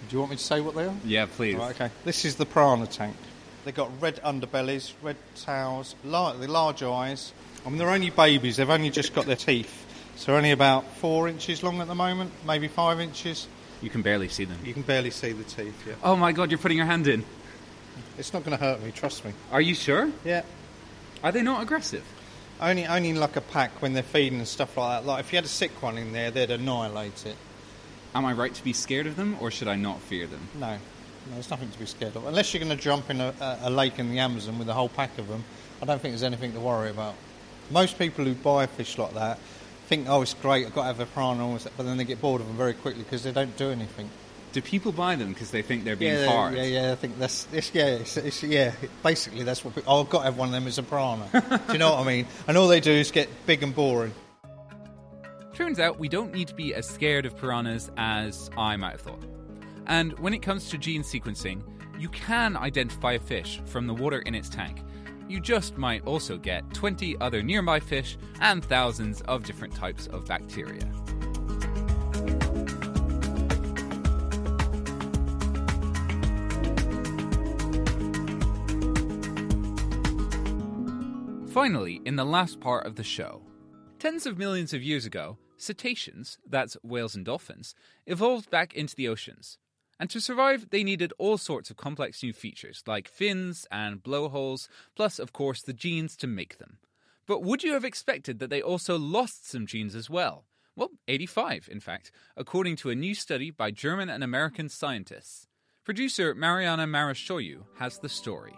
Do 0.08 0.16
you 0.16 0.20
want 0.20 0.30
me 0.30 0.36
to 0.36 0.42
say 0.42 0.60
what 0.60 0.74
they 0.74 0.84
are? 0.84 0.94
Yeah, 1.04 1.26
please. 1.26 1.56
Right, 1.56 1.74
okay. 1.74 1.90
This 2.04 2.24
is 2.24 2.36
the 2.36 2.46
piranha 2.46 2.86
tank. 2.86 3.16
They've 3.64 3.74
got 3.74 3.90
red 4.00 4.20
underbellies, 4.22 4.92
red 5.02 5.16
tails, 5.36 5.94
large, 6.04 6.36
large 6.38 6.82
eyes. 6.82 7.32
I 7.64 7.70
mean, 7.70 7.78
they're 7.78 7.90
only 7.90 8.10
babies. 8.10 8.58
They've 8.58 8.68
only 8.68 8.90
just 8.90 9.14
got 9.14 9.24
their 9.24 9.36
teeth. 9.36 9.86
So 10.16 10.26
they're 10.26 10.36
only 10.36 10.50
about 10.50 10.96
four 10.98 11.28
inches 11.28 11.62
long 11.62 11.80
at 11.80 11.88
the 11.88 11.94
moment, 11.94 12.30
maybe 12.46 12.68
five 12.68 13.00
inches. 13.00 13.48
You 13.80 13.90
can 13.90 14.02
barely 14.02 14.28
see 14.28 14.44
them. 14.44 14.58
You 14.64 14.74
can 14.74 14.82
barely 14.82 15.10
see 15.10 15.32
the 15.32 15.44
teeth, 15.44 15.86
yeah. 15.86 15.94
Oh 16.02 16.14
my 16.14 16.32
god, 16.32 16.50
you're 16.50 16.58
putting 16.58 16.76
your 16.76 16.86
hand 16.86 17.08
in. 17.08 17.24
It's 18.18 18.32
not 18.32 18.44
going 18.44 18.56
to 18.56 18.62
hurt 18.62 18.82
me, 18.82 18.90
trust 18.92 19.24
me. 19.24 19.32
Are 19.50 19.60
you 19.60 19.74
sure? 19.74 20.10
Yeah. 20.24 20.42
Are 21.22 21.32
they 21.32 21.42
not 21.42 21.62
aggressive? 21.62 22.04
Only, 22.60 22.86
only 22.86 23.10
in 23.10 23.16
like 23.16 23.36
a 23.36 23.40
pack 23.40 23.82
when 23.82 23.94
they're 23.94 24.02
feeding 24.02 24.38
and 24.38 24.46
stuff 24.46 24.76
like 24.76 25.00
that. 25.00 25.06
Like 25.06 25.20
if 25.20 25.32
you 25.32 25.36
had 25.38 25.44
a 25.44 25.48
sick 25.48 25.82
one 25.82 25.98
in 25.98 26.12
there, 26.12 26.30
they'd 26.30 26.50
annihilate 26.50 27.26
it. 27.26 27.36
Am 28.14 28.24
I 28.24 28.32
right 28.32 28.54
to 28.54 28.62
be 28.62 28.72
scared 28.72 29.06
of 29.06 29.16
them, 29.16 29.36
or 29.40 29.50
should 29.50 29.68
I 29.68 29.74
not 29.74 30.00
fear 30.00 30.26
them? 30.26 30.48
No 30.54 30.78
there's 31.32 31.50
nothing 31.50 31.70
to 31.70 31.78
be 31.78 31.86
scared 31.86 32.16
of. 32.16 32.26
Unless 32.26 32.52
you're 32.52 32.62
going 32.62 32.76
to 32.76 32.82
jump 32.82 33.10
in 33.10 33.20
a, 33.20 33.34
a 33.62 33.70
lake 33.70 33.98
in 33.98 34.10
the 34.10 34.18
Amazon 34.18 34.58
with 34.58 34.68
a 34.68 34.74
whole 34.74 34.88
pack 34.88 35.16
of 35.18 35.28
them, 35.28 35.44
I 35.82 35.86
don't 35.86 36.00
think 36.00 36.12
there's 36.12 36.22
anything 36.22 36.52
to 36.52 36.60
worry 36.60 36.90
about. 36.90 37.14
Most 37.70 37.98
people 37.98 38.24
who 38.24 38.34
buy 38.34 38.66
fish 38.66 38.98
like 38.98 39.14
that 39.14 39.38
think, 39.86 40.08
oh, 40.08 40.22
it's 40.22 40.34
great, 40.34 40.66
I've 40.66 40.74
got 40.74 40.82
to 40.82 40.86
have 40.88 41.00
a 41.00 41.06
piranha, 41.06 41.58
but 41.76 41.84
then 41.84 41.96
they 41.96 42.04
get 42.04 42.20
bored 42.20 42.40
of 42.40 42.46
them 42.46 42.56
very 42.56 42.74
quickly 42.74 43.02
because 43.02 43.22
they 43.22 43.32
don't 43.32 43.56
do 43.56 43.70
anything. 43.70 44.08
Do 44.52 44.62
people 44.62 44.92
buy 44.92 45.16
them 45.16 45.32
because 45.32 45.50
they 45.50 45.62
think 45.62 45.84
they're 45.84 45.96
being 45.96 46.14
yeah, 46.14 46.26
hard? 46.26 46.54
Yeah, 46.54 46.62
yeah, 46.62 46.92
I 46.92 46.94
think 46.94 47.18
that's 47.18 47.48
it's, 47.52 47.74
yeah, 47.74 47.86
it's, 47.86 48.16
it's, 48.16 48.42
yeah. 48.44 48.72
Basically, 49.02 49.42
that's 49.42 49.64
what. 49.64 49.74
People, 49.74 49.92
oh, 49.92 50.02
I've 50.02 50.10
got 50.10 50.18
to 50.20 50.24
have 50.26 50.38
one 50.38 50.46
of 50.46 50.52
them 50.52 50.68
as 50.68 50.78
a 50.78 50.84
piranha. 50.84 51.28
do 51.66 51.72
you 51.72 51.78
know 51.80 51.90
what 51.90 51.98
I 51.98 52.04
mean? 52.04 52.26
And 52.46 52.56
all 52.56 52.68
they 52.68 52.78
do 52.78 52.92
is 52.92 53.10
get 53.10 53.28
big 53.46 53.64
and 53.64 53.74
boring. 53.74 54.14
Turns 55.54 55.80
out 55.80 55.98
we 55.98 56.08
don't 56.08 56.32
need 56.32 56.46
to 56.48 56.54
be 56.54 56.72
as 56.72 56.88
scared 56.88 57.26
of 57.26 57.36
piranhas 57.36 57.90
as 57.96 58.48
I 58.56 58.76
might 58.76 58.92
have 58.92 59.00
thought. 59.00 59.24
And 59.86 60.18
when 60.18 60.34
it 60.34 60.42
comes 60.42 60.68
to 60.70 60.78
gene 60.78 61.02
sequencing, 61.02 61.62
you 61.98 62.08
can 62.08 62.56
identify 62.56 63.12
a 63.12 63.18
fish 63.18 63.60
from 63.66 63.86
the 63.86 63.94
water 63.94 64.20
in 64.20 64.34
its 64.34 64.48
tank. 64.48 64.82
You 65.28 65.40
just 65.40 65.78
might 65.78 66.04
also 66.06 66.36
get 66.36 66.72
20 66.74 67.16
other 67.20 67.42
nearby 67.42 67.80
fish 67.80 68.18
and 68.40 68.64
thousands 68.64 69.20
of 69.22 69.44
different 69.44 69.74
types 69.74 70.06
of 70.08 70.26
bacteria. 70.26 70.90
Finally, 81.54 82.00
in 82.04 82.16
the 82.16 82.24
last 82.24 82.58
part 82.58 82.84
of 82.84 82.96
the 82.96 83.04
show, 83.04 83.40
tens 84.00 84.26
of 84.26 84.36
millions 84.36 84.74
of 84.74 84.82
years 84.82 85.06
ago, 85.06 85.38
cetaceans, 85.56 86.36
that's 86.44 86.76
whales 86.82 87.14
and 87.14 87.24
dolphins, 87.24 87.76
evolved 88.06 88.50
back 88.50 88.74
into 88.74 88.96
the 88.96 89.06
oceans. 89.08 89.58
And 90.04 90.10
to 90.10 90.20
survive, 90.20 90.68
they 90.68 90.84
needed 90.84 91.14
all 91.16 91.38
sorts 91.38 91.70
of 91.70 91.78
complex 91.78 92.22
new 92.22 92.34
features, 92.34 92.82
like 92.86 93.08
fins 93.08 93.66
and 93.70 94.02
blowholes, 94.02 94.68
plus, 94.94 95.18
of 95.18 95.32
course, 95.32 95.62
the 95.62 95.72
genes 95.72 96.14
to 96.18 96.26
make 96.26 96.58
them. 96.58 96.76
But 97.26 97.42
would 97.42 97.62
you 97.62 97.72
have 97.72 97.86
expected 97.86 98.38
that 98.38 98.50
they 98.50 98.60
also 98.60 98.98
lost 98.98 99.48
some 99.48 99.66
genes 99.66 99.94
as 99.94 100.10
well? 100.10 100.44
Well, 100.76 100.90
85, 101.08 101.70
in 101.72 101.80
fact, 101.80 102.12
according 102.36 102.76
to 102.76 102.90
a 102.90 102.94
new 102.94 103.14
study 103.14 103.50
by 103.50 103.70
German 103.70 104.10
and 104.10 104.22
American 104.22 104.68
scientists. 104.68 105.46
Producer 105.86 106.34
Mariana 106.34 106.86
Marashoyu 106.86 107.62
has 107.78 107.98
the 107.98 108.10
story. 108.10 108.52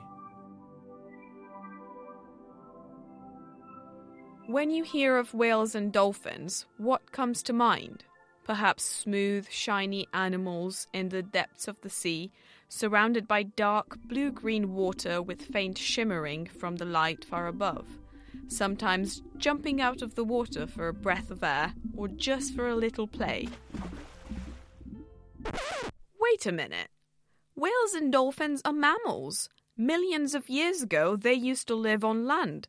When 4.49 4.73
you 4.73 4.83
hear 4.83 5.17
of 5.17 5.33
whales 5.33 5.77
and 5.77 5.93
dolphins, 5.93 6.67
what 6.77 7.13
comes 7.13 7.41
to 7.45 7.53
mind? 7.53 8.03
Perhaps 8.47 8.85
smooth, 8.85 9.51
shiny 9.51 10.07
animals 10.15 10.87
in 10.93 11.09
the 11.09 11.21
depths 11.21 11.67
of 11.67 11.81
the 11.81 11.91
sea, 11.91 12.31
surrounded 12.69 13.27
by 13.27 13.43
dark 13.43 13.99
blue 14.05 14.31
green 14.31 14.73
water 14.73 15.21
with 15.21 15.43
faint 15.43 15.77
shimmering 15.77 16.47
from 16.47 16.77
the 16.77 16.85
light 16.85 17.25
far 17.25 17.49
above. 17.49 17.99
Sometimes 18.47 19.21
jumping 19.37 19.81
out 19.81 20.01
of 20.01 20.15
the 20.15 20.23
water 20.23 20.65
for 20.65 20.87
a 20.87 20.95
breath 20.95 21.33
of 21.33 21.43
air 21.43 21.75
or 21.97 22.07
just 22.07 22.55
for 22.55 22.69
a 22.69 22.77
little 22.77 23.09
play. 23.09 23.49
Wait 26.21 26.47
a 26.47 26.53
minute. 26.53 26.91
Whales 27.57 27.95
and 27.95 28.13
dolphins 28.13 28.63
are 28.65 28.73
mammals. 28.73 29.49
Millions 29.77 30.37
of 30.37 30.49
years 30.49 30.83
ago, 30.83 31.17
they 31.17 31.35
used 31.35 31.67
to 31.67 31.75
live 31.75 32.05
on 32.05 32.29
land. 32.29 32.69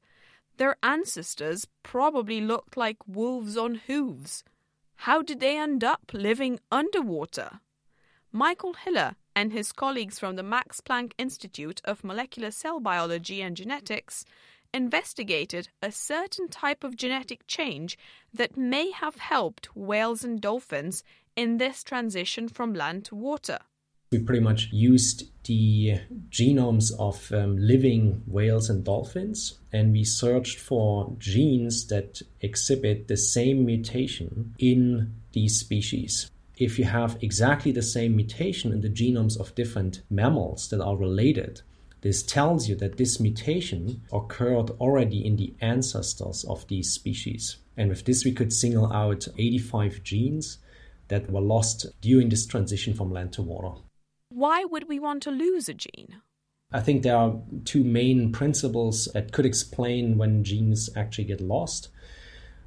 Their 0.57 0.77
ancestors 0.81 1.67
probably 1.83 2.41
looked 2.41 2.75
like 2.77 2.97
wolves 3.07 3.55
on 3.55 3.75
hooves. 3.75 4.43
How 5.01 5.21
did 5.21 5.39
they 5.39 5.57
end 5.57 5.83
up 5.83 6.11
living 6.11 6.59
underwater? 6.71 7.61
Michael 8.31 8.73
Hiller 8.73 9.15
and 9.35 9.53
his 9.53 9.71
colleagues 9.71 10.19
from 10.19 10.35
the 10.35 10.43
Max 10.43 10.81
Planck 10.81 11.13
Institute 11.17 11.81
of 11.85 12.03
Molecular 12.03 12.51
Cell 12.51 12.79
Biology 12.79 13.41
and 13.41 13.55
Genetics 13.55 14.25
investigated 14.73 15.69
a 15.81 15.91
certain 15.91 16.49
type 16.49 16.83
of 16.83 16.97
genetic 16.97 17.47
change 17.47 17.97
that 18.33 18.57
may 18.57 18.91
have 18.91 19.15
helped 19.15 19.75
whales 19.75 20.23
and 20.23 20.41
dolphins 20.41 21.03
in 21.35 21.57
this 21.57 21.83
transition 21.83 22.49
from 22.49 22.73
land 22.73 23.05
to 23.05 23.15
water 23.15 23.59
we 24.11 24.19
pretty 24.19 24.41
much 24.41 24.69
used 24.71 25.23
the 25.43 25.99
genomes 26.29 26.91
of 26.97 27.31
um, 27.33 27.57
living 27.57 28.23
whales 28.25 28.69
and 28.69 28.83
dolphins 28.83 29.59
and 29.73 29.91
we 29.91 30.03
searched 30.03 30.59
for 30.59 31.13
genes 31.17 31.87
that 31.87 32.21
exhibit 32.41 33.07
the 33.07 33.17
same 33.17 33.65
mutation 33.65 34.53
in 34.59 35.13
these 35.33 35.59
species. 35.59 36.31
If 36.57 36.79
you 36.79 36.85
have 36.85 37.17
exactly 37.21 37.71
the 37.71 37.81
same 37.81 38.15
mutation 38.15 38.71
in 38.71 38.81
the 38.81 38.89
genomes 38.89 39.39
of 39.39 39.55
different 39.55 40.01
mammals 40.09 40.69
that 40.69 40.81
are 40.81 40.95
related, 40.95 41.61
this 42.01 42.23
tells 42.23 42.69
you 42.69 42.75
that 42.75 42.97
this 42.97 43.19
mutation 43.19 44.01
occurred 44.13 44.69
already 44.79 45.25
in 45.25 45.35
the 45.35 45.53
ancestors 45.59 46.45
of 46.45 46.67
these 46.67 46.91
species. 46.91 47.57
And 47.75 47.89
with 47.89 48.05
this, 48.05 48.23
we 48.23 48.31
could 48.31 48.53
single 48.53 48.91
out 48.91 49.27
85 49.37 50.03
genes 50.03 50.59
that 51.09 51.29
were 51.29 51.41
lost 51.41 51.85
during 52.01 52.29
this 52.29 52.45
transition 52.45 52.93
from 52.93 53.11
land 53.11 53.33
to 53.33 53.41
water. 53.41 53.81
Why 54.29 54.65
would 54.65 54.87
we 54.87 54.99
want 54.99 55.23
to 55.23 55.31
lose 55.31 55.69
a 55.69 55.73
gene? 55.73 56.21
I 56.71 56.81
think 56.81 57.01
there 57.01 57.15
are 57.15 57.39
two 57.63 57.83
main 57.83 58.31
principles 58.31 59.07
that 59.13 59.31
could 59.31 59.45
explain 59.45 60.17
when 60.17 60.43
genes 60.43 60.89
actually 60.95 61.23
get 61.23 61.39
lost. 61.39 61.89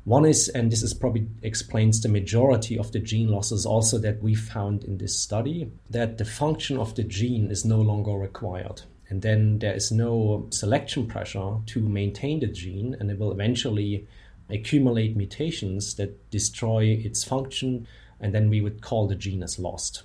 One 0.05 0.25
is, 0.25 0.49
and 0.49 0.73
this 0.73 0.83
is 0.83 0.95
probably 0.95 1.29
explains 1.43 2.01
the 2.01 2.09
majority 2.09 2.79
of 2.79 2.93
the 2.93 2.99
gene 2.99 3.29
losses 3.29 3.67
also 3.67 3.99
that 3.99 4.23
we 4.23 4.35
found 4.35 4.85
in 4.85 4.97
this 4.97 5.19
study, 5.19 5.71
that 5.91 6.17
the 6.17 6.25
function 6.25 6.79
of 6.79 6.95
the 6.95 7.05
gene 7.05 7.51
is 7.51 7.67
no 7.67 7.81
longer 7.81 8.13
required. 8.13 8.83
And 9.11 9.21
then 9.21 9.59
there 9.59 9.75
is 9.75 9.93
no 9.93 10.47
selection 10.51 11.07
pressure 11.07 11.57
to 11.67 11.81
maintain 11.81 12.41
the 12.41 12.47
gene, 12.47 12.97
and 12.99 13.11
it 13.11 13.19
will 13.19 13.33
eventually 13.33 14.09
accumulate 14.49 15.17
mutations 15.17 15.97
that 15.97 16.31
destroy 16.31 16.85
its 17.05 17.23
function, 17.23 17.87
and 18.19 18.35
then 18.35 18.49
we 18.49 18.63
would 18.63 18.81
call 18.81 19.07
the 19.07 19.15
gene 19.15 19.43
as 19.43 19.59
lost. 19.59 20.05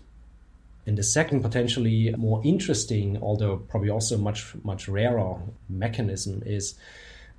And 0.87 0.97
the 0.97 1.03
second, 1.03 1.41
potentially 1.41 2.13
more 2.17 2.41
interesting, 2.43 3.17
although 3.21 3.57
probably 3.57 3.89
also 3.89 4.17
much, 4.17 4.53
much 4.63 4.87
rarer 4.87 5.39
mechanism 5.67 6.43
is 6.45 6.75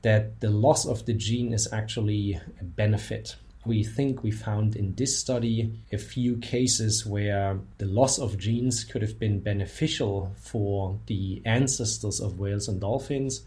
that 0.03 0.41
the 0.41 0.51
loss 0.51 0.87
of 0.87 1.07
the 1.07 1.13
gene 1.13 1.53
is 1.53 1.73
actually 1.73 2.41
a 2.61 2.65
benefit. 2.65 3.37
We 3.65 3.83
think 3.83 4.23
we 4.23 4.31
found 4.31 4.77
in 4.77 4.95
this 4.95 5.19
study 5.19 5.73
a 5.93 5.99
few 5.99 6.37
cases 6.37 7.05
where 7.05 7.59
the 7.79 7.87
loss 7.87 8.19
of 8.19 8.39
genes 8.39 8.85
could 8.85 9.03
have 9.03 9.19
been 9.19 9.41
beneficial 9.41 10.33
for 10.37 10.99
the 11.07 11.43
ancestors 11.45 12.21
of 12.21 12.39
whales 12.39 12.69
and 12.69 12.81
dolphins 12.81 13.45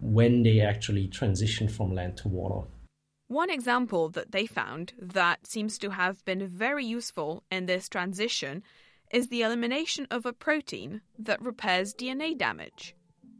when 0.00 0.42
they 0.42 0.60
actually 0.60 1.08
transitioned 1.08 1.70
from 1.70 1.94
land 1.94 2.16
to 2.18 2.28
water. 2.28 2.66
One 3.28 3.50
example 3.50 4.08
that 4.10 4.30
they 4.30 4.46
found 4.46 4.92
that 5.00 5.46
seems 5.46 5.78
to 5.78 5.90
have 5.90 6.24
been 6.24 6.46
very 6.46 6.84
useful 6.84 7.42
in 7.50 7.66
this 7.66 7.88
transition 7.88 8.62
is 9.12 9.28
the 9.28 9.42
elimination 9.42 10.06
of 10.10 10.26
a 10.26 10.32
protein 10.32 11.00
that 11.18 11.40
repairs 11.42 11.94
DNA 11.94 12.36
damage. 12.36 12.94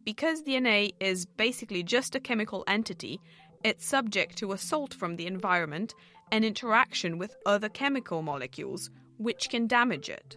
Because 0.05 0.43
DNA 0.43 0.93
is 1.01 1.27
basically 1.27 1.83
just 1.83 2.15
a 2.15 2.21
chemical 2.21 2.63
entity, 2.69 3.21
it's 3.65 3.85
subject 3.85 4.37
to 4.39 4.53
assault 4.53 4.95
from 4.95 5.17
the 5.17 5.27
environment 5.27 5.95
and 6.31 6.45
interaction 6.45 7.19
with 7.19 7.37
other 7.45 7.69
chemical 7.69 8.23
molecules, 8.23 8.91
which 9.19 9.49
can 9.51 9.67
damage 9.67 10.09
it. 10.09 10.37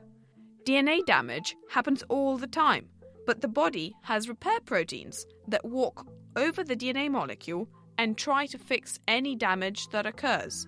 DNA 0.66 1.06
damage 1.06 1.56
happens 1.70 2.04
all 2.10 2.38
the 2.38 2.48
time, 2.48 2.90
but 3.26 3.42
the 3.42 3.48
body 3.48 3.96
has 4.02 4.30
repair 4.30 4.60
proteins 4.62 5.26
that 5.48 5.66
walk 5.66 6.08
over 6.36 6.64
the 6.64 6.76
DNA 6.76 7.10
molecule 7.10 7.68
and 7.98 8.18
try 8.18 8.46
to 8.48 8.58
fix 8.58 9.00
any 9.08 9.36
damage 9.36 9.88
that 9.90 10.06
occurs. 10.06 10.68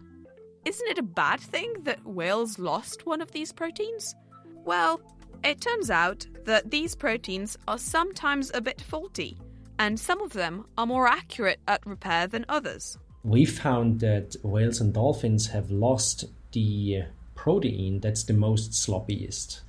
Isn't 0.66 0.90
it 0.90 1.00
a 1.00 1.04
bad 1.04 1.40
thing 1.40 1.74
that 1.84 2.06
whales 2.06 2.60
lost 2.60 3.06
one 3.06 3.22
of 3.22 3.32
these 3.32 3.52
proteins? 3.52 4.14
Well, 4.66 5.02
it 5.44 5.60
turns 5.60 5.90
out 5.90 6.28
that 6.46 6.70
these 6.70 6.96
proteins 6.96 7.58
are 7.68 7.78
sometimes 7.78 8.52
a 8.54 8.62
bit 8.62 8.82
faulty, 8.82 9.38
and 9.80 10.00
some 10.00 10.22
of 10.22 10.34
them 10.34 10.66
are 10.78 10.86
more 10.86 11.08
accurate 11.08 11.60
at 11.68 11.86
repair 11.86 12.28
than 12.28 12.46
others. 12.48 12.98
We 13.24 13.46
found 13.46 14.00
that 14.02 14.36
whales 14.44 14.82
and 14.82 14.94
dolphins 14.94 15.48
have 15.48 15.72
lost 15.72 16.26
the 16.52 17.04
protein 17.36 18.00
that's 18.00 18.24
the 18.24 18.34
most 18.34 18.72
sloppiest. 18.72 19.62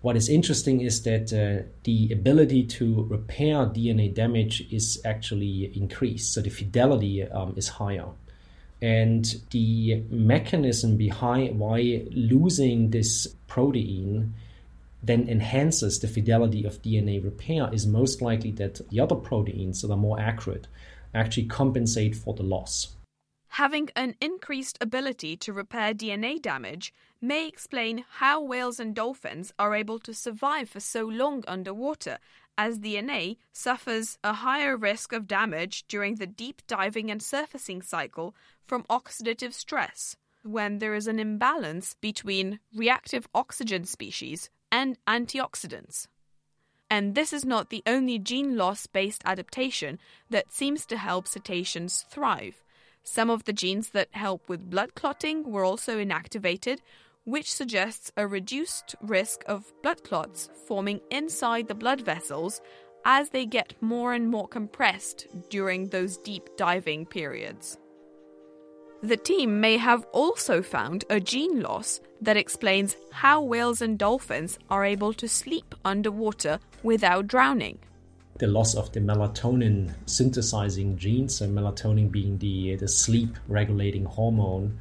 What 0.00 0.16
is 0.16 0.28
interesting 0.28 0.80
is 0.80 1.02
that 1.04 1.32
uh, 1.32 1.68
the 1.84 2.10
ability 2.12 2.64
to 2.64 3.04
repair 3.08 3.66
DNA 3.66 4.12
damage 4.12 4.66
is 4.72 5.00
actually 5.04 5.70
increased, 5.76 6.34
so 6.34 6.40
the 6.40 6.50
fidelity 6.50 7.22
um, 7.22 7.54
is 7.56 7.68
higher. 7.68 8.08
And 8.82 9.24
the 9.50 10.02
mechanism 10.10 10.96
behind 10.96 11.58
why 11.58 12.04
losing 12.10 12.90
this 12.90 13.28
protein 13.46 14.34
then 15.04 15.28
enhances 15.28 16.00
the 16.00 16.08
fidelity 16.08 16.64
of 16.64 16.82
DNA 16.82 17.22
repair 17.22 17.72
is 17.72 17.86
most 17.86 18.20
likely 18.20 18.50
that 18.52 18.80
the 18.90 19.00
other 19.00 19.14
proteins 19.14 19.82
that 19.82 19.90
are 19.90 19.96
more 19.96 20.18
accurate 20.20 20.66
actually 21.14 21.46
compensate 21.46 22.16
for 22.16 22.34
the 22.34 22.42
loss. 22.42 22.96
Having 23.56 23.90
an 23.94 24.14
increased 24.20 24.78
ability 24.80 25.36
to 25.36 25.52
repair 25.52 25.92
DNA 25.92 26.40
damage 26.40 26.94
may 27.20 27.46
explain 27.46 28.04
how 28.18 28.40
whales 28.40 28.80
and 28.80 28.94
dolphins 28.94 29.52
are 29.58 29.74
able 29.74 29.98
to 30.00 30.14
survive 30.14 30.68
for 30.70 30.80
so 30.80 31.04
long 31.04 31.44
underwater 31.46 32.18
as 32.58 32.80
the 32.80 32.94
DNA 32.94 33.36
suffers 33.52 34.18
a 34.22 34.34
higher 34.34 34.76
risk 34.76 35.12
of 35.12 35.26
damage 35.26 35.84
during 35.88 36.16
the 36.16 36.26
deep 36.26 36.62
diving 36.66 37.10
and 37.10 37.22
surfacing 37.22 37.82
cycle 37.82 38.34
from 38.64 38.84
oxidative 38.84 39.52
stress, 39.52 40.16
when 40.42 40.78
there 40.78 40.94
is 40.94 41.06
an 41.06 41.18
imbalance 41.18 41.94
between 42.00 42.60
reactive 42.74 43.26
oxygen 43.34 43.84
species 43.84 44.50
and 44.70 44.98
antioxidants. 45.06 46.06
And 46.90 47.14
this 47.14 47.32
is 47.32 47.44
not 47.44 47.70
the 47.70 47.82
only 47.86 48.18
gene 48.18 48.56
loss 48.56 48.86
based 48.86 49.22
adaptation 49.24 49.98
that 50.28 50.52
seems 50.52 50.84
to 50.86 50.98
help 50.98 51.26
cetaceans 51.26 52.04
thrive. 52.10 52.62
Some 53.02 53.30
of 53.30 53.44
the 53.44 53.52
genes 53.52 53.90
that 53.90 54.08
help 54.12 54.48
with 54.48 54.70
blood 54.70 54.94
clotting 54.94 55.50
were 55.50 55.64
also 55.64 55.98
inactivated, 55.98 56.78
which 57.24 57.52
suggests 57.52 58.10
a 58.16 58.26
reduced 58.26 58.94
risk 59.00 59.44
of 59.46 59.72
blood 59.82 60.02
clots 60.04 60.50
forming 60.66 61.00
inside 61.10 61.68
the 61.68 61.74
blood 61.74 62.00
vessels 62.00 62.60
as 63.04 63.30
they 63.30 63.46
get 63.46 63.74
more 63.80 64.12
and 64.12 64.28
more 64.28 64.48
compressed 64.48 65.26
during 65.50 65.88
those 65.88 66.16
deep 66.18 66.48
diving 66.56 67.06
periods. 67.06 67.78
The 69.02 69.16
team 69.16 69.60
may 69.60 69.78
have 69.78 70.06
also 70.12 70.62
found 70.62 71.04
a 71.10 71.18
gene 71.18 71.60
loss 71.60 72.00
that 72.20 72.36
explains 72.36 72.96
how 73.10 73.42
whales 73.42 73.82
and 73.82 73.98
dolphins 73.98 74.58
are 74.70 74.84
able 74.84 75.12
to 75.14 75.28
sleep 75.28 75.74
underwater 75.84 76.60
without 76.84 77.26
drowning. 77.26 77.80
The 78.38 78.46
loss 78.46 78.76
of 78.76 78.92
the 78.92 79.00
melatonin 79.00 79.94
synthesizing 80.06 80.96
genes, 80.98 81.36
so 81.36 81.48
melatonin 81.48 82.12
being 82.12 82.38
the, 82.38 82.76
the 82.76 82.86
sleep 82.86 83.36
regulating 83.48 84.04
hormone, 84.04 84.78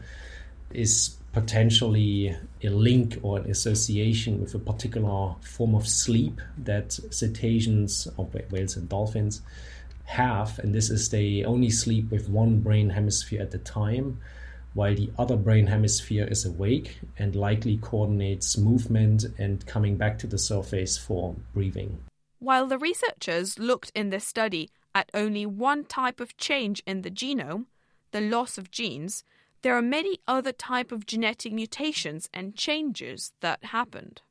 is 0.72 1.18
potentially 1.34 2.36
a 2.64 2.70
link 2.70 3.18
or 3.22 3.40
an 3.40 3.50
association 3.50 4.42
with 4.42 4.54
a 4.54 4.60
particular 4.60 5.36
form 5.42 5.76
of 5.76 5.88
sleep 5.88 6.42
that 6.58 6.92
cetaceans 7.10 8.08
or 8.18 8.30
whales 8.50 8.76
and 8.76 8.90
dolphins 8.90 9.42
have, 10.06 10.60
and 10.60 10.76
this 10.76 10.90
is 10.90 11.10
they 11.10 11.44
only 11.44 11.70
sleep 11.70 12.12
with 12.12 12.30
one 12.30 12.60
brain 12.60 12.90
hemisphere 12.90 13.42
at 13.42 13.54
a 13.54 13.60
time, 13.60 14.20
while 14.74 14.96
the 14.96 15.10
other 15.18 15.36
brain 15.36 15.68
hemisphere 15.68 16.28
is 16.30 16.46
awake 16.46 17.00
and 17.18 17.36
likely 17.36 17.78
coordinates 17.78 18.58
movement 18.58 19.26
and 19.38 19.66
coming 19.66 19.96
back 19.96 20.18
to 20.20 20.28
the 20.28 20.38
surface 20.38 20.98
for 20.98 21.36
breathing. 21.54 22.00
While 22.40 22.68
the 22.68 22.78
researchers 22.78 23.60
looked 23.60 23.92
in 23.94 24.10
this 24.10 24.26
study 24.26 24.70
at 24.94 25.10
only 25.14 25.46
one 25.46 25.86
type 25.86 26.20
of 26.20 26.36
change 26.38 26.82
in 26.86 27.02
the 27.02 27.12
genome, 27.12 27.66
the 28.12 28.22
loss 28.22 28.58
of 28.58 28.72
genes, 28.72 29.24
there 29.62 29.76
are 29.76 29.82
many 29.82 30.20
other 30.28 30.52
type 30.52 30.92
of 30.92 31.06
genetic 31.06 31.54
mutations 31.54 32.30
and 32.34 32.56
changes 32.56 33.34
that 33.42 33.64
happened 33.66 34.22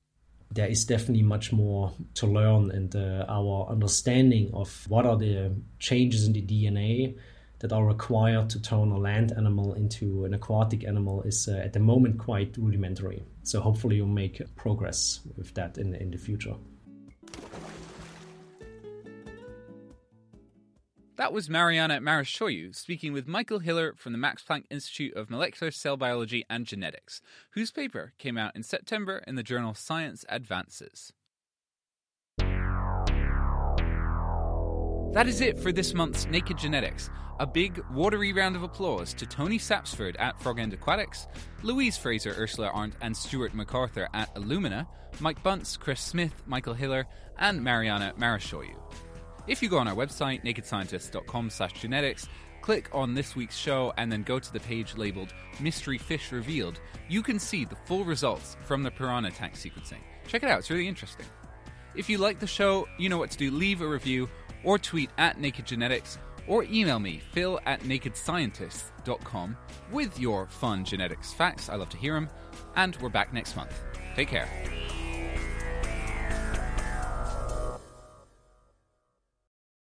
there 0.52 0.66
is 0.66 0.84
definitely 0.84 1.22
much 1.22 1.52
more 1.52 1.92
to 2.14 2.26
learn, 2.26 2.70
and 2.72 2.94
uh, 2.96 3.24
our 3.28 3.68
understanding 3.70 4.50
of 4.52 4.84
what 4.88 5.06
are 5.06 5.16
the 5.16 5.54
changes 5.78 6.26
in 6.26 6.32
the 6.32 6.42
DNA 6.42 7.16
that 7.60 7.72
are 7.72 7.84
required 7.84 8.50
to 8.50 8.60
turn 8.60 8.90
a 8.90 8.98
land 8.98 9.32
animal 9.32 9.74
into 9.74 10.24
an 10.24 10.34
aquatic 10.34 10.84
animal 10.84 11.22
is 11.22 11.46
uh, 11.46 11.52
at 11.52 11.72
the 11.72 11.78
moment 11.78 12.18
quite 12.18 12.56
rudimentary. 12.56 13.22
So 13.44 13.60
hopefully, 13.60 13.96
you'll 13.96 14.08
make 14.08 14.42
progress 14.56 15.20
with 15.36 15.54
that 15.54 15.78
in, 15.78 15.94
in 15.94 16.10
the 16.10 16.18
future. 16.18 16.54
That 21.20 21.34
was 21.34 21.50
Mariana 21.50 22.00
Marashoyu 22.00 22.74
speaking 22.74 23.12
with 23.12 23.28
Michael 23.28 23.58
Hiller 23.58 23.92
from 23.94 24.12
the 24.12 24.18
Max 24.18 24.42
Planck 24.42 24.64
Institute 24.70 25.12
of 25.12 25.28
Molecular 25.28 25.70
Cell 25.70 25.98
Biology 25.98 26.46
and 26.48 26.64
Genetics, 26.64 27.20
whose 27.50 27.70
paper 27.70 28.14
came 28.16 28.38
out 28.38 28.56
in 28.56 28.62
September 28.62 29.22
in 29.26 29.34
the 29.34 29.42
journal 29.42 29.74
Science 29.74 30.24
Advances. 30.30 31.12
That 35.12 35.26
is 35.26 35.42
it 35.42 35.58
for 35.58 35.72
this 35.72 35.92
month's 35.92 36.24
Naked 36.24 36.56
Genetics. 36.56 37.10
A 37.38 37.46
big, 37.46 37.84
watery 37.92 38.32
round 38.32 38.56
of 38.56 38.62
applause 38.62 39.12
to 39.12 39.26
Tony 39.26 39.58
Sapsford 39.58 40.16
at 40.18 40.40
Frog 40.40 40.58
End 40.58 40.72
Aquatics, 40.72 41.26
Louise 41.62 41.98
Fraser, 41.98 42.34
Ursula 42.38 42.68
Arndt, 42.68 42.94
and 43.02 43.14
Stuart 43.14 43.52
MacArthur 43.52 44.08
at 44.14 44.34
Illumina, 44.36 44.86
Mike 45.20 45.42
Bunce, 45.42 45.76
Chris 45.76 46.00
Smith, 46.00 46.32
Michael 46.46 46.72
Hiller, 46.72 47.04
and 47.38 47.62
Mariana 47.62 48.14
Marashoyu. 48.18 48.74
If 49.46 49.62
you 49.62 49.68
go 49.68 49.78
on 49.78 49.88
our 49.88 49.94
website, 49.94 50.44
nakedscientist.com 50.44 51.50
slash 51.50 51.72
genetics, 51.74 52.28
click 52.60 52.88
on 52.92 53.14
this 53.14 53.34
week's 53.34 53.56
show 53.56 53.92
and 53.96 54.10
then 54.10 54.22
go 54.22 54.38
to 54.38 54.52
the 54.52 54.60
page 54.60 54.96
labeled 54.96 55.32
Mystery 55.60 55.98
Fish 55.98 56.30
Revealed, 56.32 56.80
you 57.08 57.22
can 57.22 57.38
see 57.38 57.64
the 57.64 57.76
full 57.86 58.04
results 58.04 58.56
from 58.64 58.82
the 58.82 58.90
piranha 58.90 59.30
tank 59.30 59.54
sequencing. 59.54 59.98
Check 60.26 60.42
it 60.42 60.48
out, 60.48 60.60
it's 60.60 60.70
really 60.70 60.88
interesting. 60.88 61.26
If 61.94 62.08
you 62.08 62.18
like 62.18 62.38
the 62.38 62.46
show, 62.46 62.86
you 62.98 63.08
know 63.08 63.18
what 63.18 63.30
to 63.32 63.38
do. 63.38 63.50
Leave 63.50 63.80
a 63.80 63.88
review 63.88 64.28
or 64.62 64.78
tweet 64.78 65.10
at 65.18 65.40
Naked 65.40 65.66
Genetics 65.66 66.18
or 66.46 66.64
email 66.64 66.98
me, 66.98 67.20
phil 67.32 67.60
at 67.66 67.80
nakedscientists.com, 67.80 69.56
with 69.92 70.18
your 70.18 70.46
fun 70.46 70.84
genetics 70.84 71.32
facts. 71.32 71.68
I 71.68 71.76
love 71.76 71.88
to 71.90 71.96
hear 71.96 72.14
them. 72.14 72.28
And 72.76 72.96
we're 72.96 73.08
back 73.08 73.32
next 73.32 73.56
month. 73.56 73.72
Take 74.14 74.28
care. 74.28 74.48